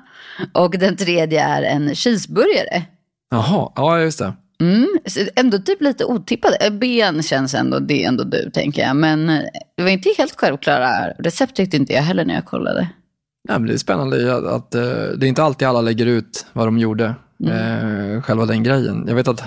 [0.52, 2.82] och den tredje är en cheeseburgare.
[3.30, 4.32] Jaha, ja just det.
[4.60, 4.86] Mm,
[5.36, 6.54] ändå typ lite otippad.
[6.60, 8.96] Eh, Ben känns ändå, det är ändå du tänker jag.
[8.96, 9.40] Men eh,
[9.76, 12.88] det var inte helt självklara recept tyckte inte jag heller när jag kollade.
[13.48, 14.82] Ja, men det är spännande att, att eh,
[15.16, 17.14] det är inte alltid alla lägger ut vad de gjorde.
[17.44, 19.04] Eh, själva den grejen.
[19.08, 19.42] Jag vet att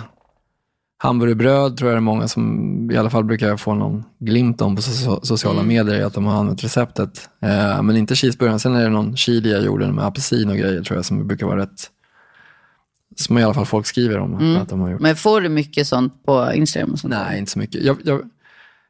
[0.97, 4.75] hamburgerbröd tror jag det är många som i alla fall brukar få någon glimt om
[4.75, 7.29] på so sociala medier, att de har använt receptet.
[7.41, 8.59] Eh, men inte cheeseburgaren.
[8.59, 11.45] Sen är det någon chili jag gjorde med apelsin och grejer tror jag som brukar
[11.45, 11.89] vara rätt,
[13.21, 15.01] som i alla fall folk skriver om att de har gjort.
[15.01, 17.13] Men får du mycket sånt på Instagram och sånt?
[17.13, 17.83] Nej, inte så mycket.
[17.83, 18.21] Jag, jag,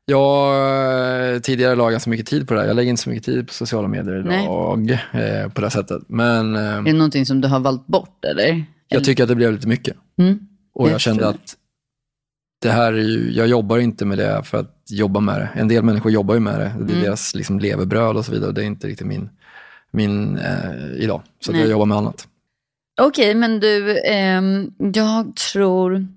[0.05, 2.67] jag eh, tidigare la ganska mycket tid på det här.
[2.67, 6.01] Jag lägger inte så mycket tid på sociala medier idag eh, på det sättet.
[6.07, 8.63] Men eh, Är det någonting som du har valt bort eller?
[8.87, 9.95] jag tycker att det blev lite mycket.
[10.19, 10.39] Mm.
[10.73, 11.55] Och jag Jag kände att
[12.61, 15.49] det här är ju, jag jobbar inte med det för att jobba med det.
[15.55, 16.73] En del människor jobbar ju med det.
[16.79, 17.01] Det är Mm.
[17.01, 18.51] deras liksom levebröd och så vidare.
[18.51, 19.29] Det är inte riktigt min,
[19.91, 21.21] min eh, idag.
[21.39, 22.27] Så jag jobbar med annat.
[23.01, 26.07] Okej, men du, ehm, jag tror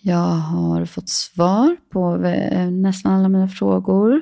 [0.00, 4.20] jag har fått svar på eh, nästan alla mina frågor.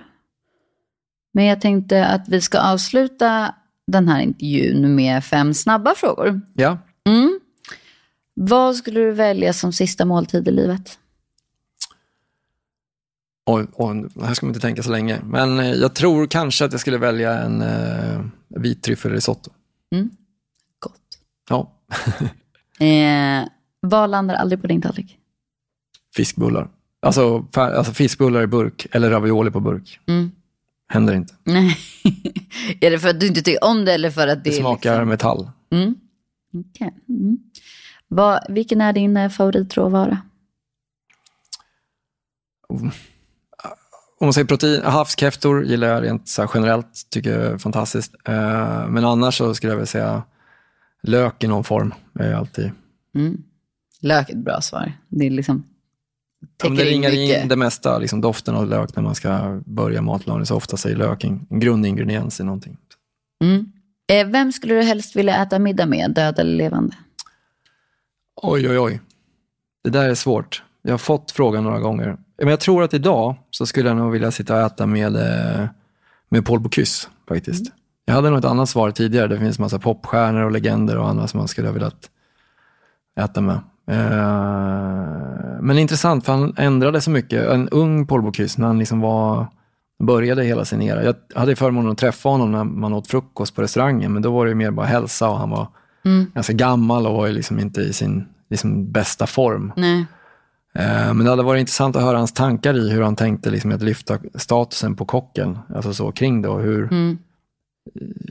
[1.32, 3.55] Men jag tänkte att vi ska avsluta
[3.86, 6.40] den här intervjun med fem snabba frågor.
[6.55, 6.78] Ja,
[7.09, 7.40] Mm.
[8.34, 10.99] Vad skulle du välja som sista måltid i livet?
[13.46, 13.94] och, och
[14.26, 15.20] här ska man inte tänka så länge.
[15.24, 19.51] Men eh, jag tror kanske att jag skulle välja en eh, vit tryffelrisotto.
[21.49, 21.72] Ja,
[22.80, 23.49] Eh,
[23.80, 25.18] vad landar aldrig på din tallrik?
[26.16, 26.68] fiskbullar.
[27.03, 30.01] Alltså, alltså fiskbullar i burk eller ravioli på burk.
[30.07, 30.30] Mm.
[30.88, 31.34] Händer inte.
[31.44, 31.76] Nej.
[32.80, 34.92] är det för att du inte tycker om det eller för att det, Det smakar
[34.92, 35.09] Liksom...
[35.09, 35.51] metall.
[35.70, 35.94] Mm.
[36.55, 36.94] Okej.
[37.09, 37.38] Mm.
[38.09, 40.18] Vad, vilken är din eh, favoritråvara?
[44.20, 48.14] Om man säger protein, havskräftor gillar jag rent så generellt, tycker jag är fantastiskt.
[48.24, 50.22] Eh, men annars så skulle jag vilja säga
[51.03, 51.94] lök i någon form.
[52.18, 52.70] är alltid.
[53.14, 53.42] Mm.
[54.01, 54.92] Lök är ett bra svar.
[55.09, 55.64] Det är liksom...
[56.62, 57.42] Ja, det in ringar mycket.
[57.42, 60.46] in det mesta, liksom doften av lök när man ska börja matlagning.
[60.46, 62.76] Så ofta säger lök en en grundingrediens i någonting.
[63.44, 63.72] Mm.
[64.12, 66.96] Eh, vem skulle du helst vilja äta middag med, död eller levande?
[68.42, 69.01] Oj, oj, oj.
[69.84, 70.62] Det där är svårt.
[70.82, 72.16] Jag har fått frågan några gånger.
[72.38, 75.66] Men jag tror att idag så skulle jag nog vilja sitta och äta med, eh,
[76.28, 77.72] med Paul Bocuse faktiskt.
[78.09, 79.26] Jag hade nog ett annat svar tidigare.
[79.28, 82.11] Det finns massa popstjärnor och legender och andra som man skulle ha velat
[83.20, 83.61] äta med.
[83.90, 87.48] Eh, men intressant, för han ändrade så mycket.
[87.50, 89.46] En ung Paul Bocuse, när han liksom var,
[90.02, 91.04] började hela sin era.
[91.04, 94.46] Jag hade förmånen att träffa honom när man åt frukost på restaurangen, men då var
[94.46, 95.66] det mer bara hälsa och han var
[96.34, 99.72] ganska gammal och var liksom inte i sin liksom, bästa form.
[99.76, 100.06] Nej.
[100.74, 103.72] Eh, Men det hade varit intressant att höra hans tankar i hur han tänkte liksom,
[103.72, 107.18] att lyfta statusen på kocken, alltså så kring det och hur, Mm.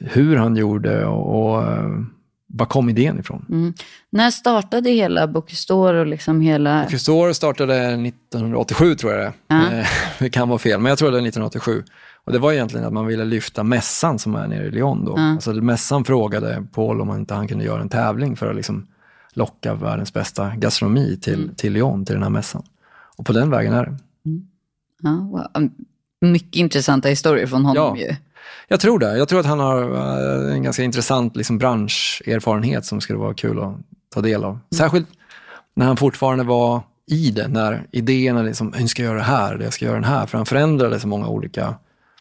[0.01, 1.89] Hur han gjorde och, och eh,
[2.47, 3.45] var kom idén ifrån?
[3.49, 3.74] Mm.
[4.10, 6.86] När startade hela Bocuse och liksom hela...
[6.89, 7.76] Custor startade
[8.08, 9.72] 1987 tror jag det Ja.
[9.72, 9.88] Eh,
[10.20, 11.84] Det kan vara fel, men jag tror det är 1987.
[12.24, 15.14] Och det var egentligen att man ville lyfta mässan som är nere i Lyon då.
[15.18, 15.32] Ja.
[15.32, 18.88] Alltså mässan frågade Paul om inte han kunde göra en tävling för att liksom
[19.34, 21.55] locka världens bästa gastronomi till, Mm.
[21.55, 22.64] till Lyon, till den här mässan.
[23.18, 23.97] Och på den vägen är det.
[25.01, 25.70] Ja, wow.
[26.22, 28.03] Mycket intressanta historier från honom Ja.
[28.05, 28.16] ju.
[28.67, 29.17] Jag tror det.
[29.17, 29.91] Jag tror att han har
[30.47, 33.75] eh, en ganska intressant liksom, branscherfarenhet som skulle vara kul att
[34.09, 34.59] ta del av.
[34.75, 35.07] Särskilt
[35.73, 39.73] när han fortfarande var i det, när idéerna liksom, jag ska göra det här, jag
[39.73, 40.25] ska göra den här.
[40.25, 41.75] För han förändrade så många olika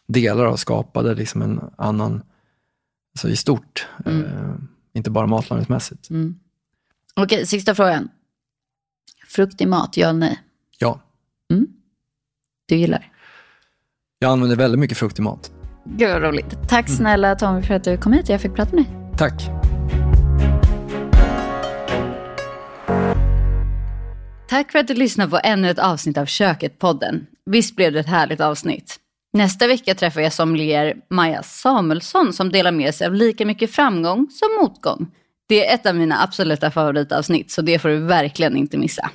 [0.07, 2.21] delar och skapade liksom en annan,
[3.15, 4.21] alltså i stort, eh,
[4.93, 6.09] inte bara matlagningsmässigt.
[6.09, 6.35] Mm.
[7.15, 8.09] Okej, sista frågan.
[9.27, 10.41] Frukt i mat, ja eller nej?
[10.79, 11.01] Ja,
[12.65, 13.11] Du gillar?
[14.19, 15.51] jag använder väldigt mycket frukt i mat.
[15.95, 16.57] Gud vad roligt.
[16.69, 18.93] Tack snälla Tommy för att du kom hit och jag fick prata med dig.
[19.17, 19.33] Tack.
[24.49, 27.25] Tack för att du lyssnade på ännu ett avsnitt av Köket-podden.
[27.45, 28.95] Visst blev det ett härligt avsnitt?
[29.33, 34.27] Nästa vecka träffar jag sommelier Maja Samuelsson som delar med sig av lika mycket framgång
[34.31, 35.07] som motgång.
[35.49, 39.09] Det är ett av mina absoluta favoritavsnitt så det får du verkligen inte missa.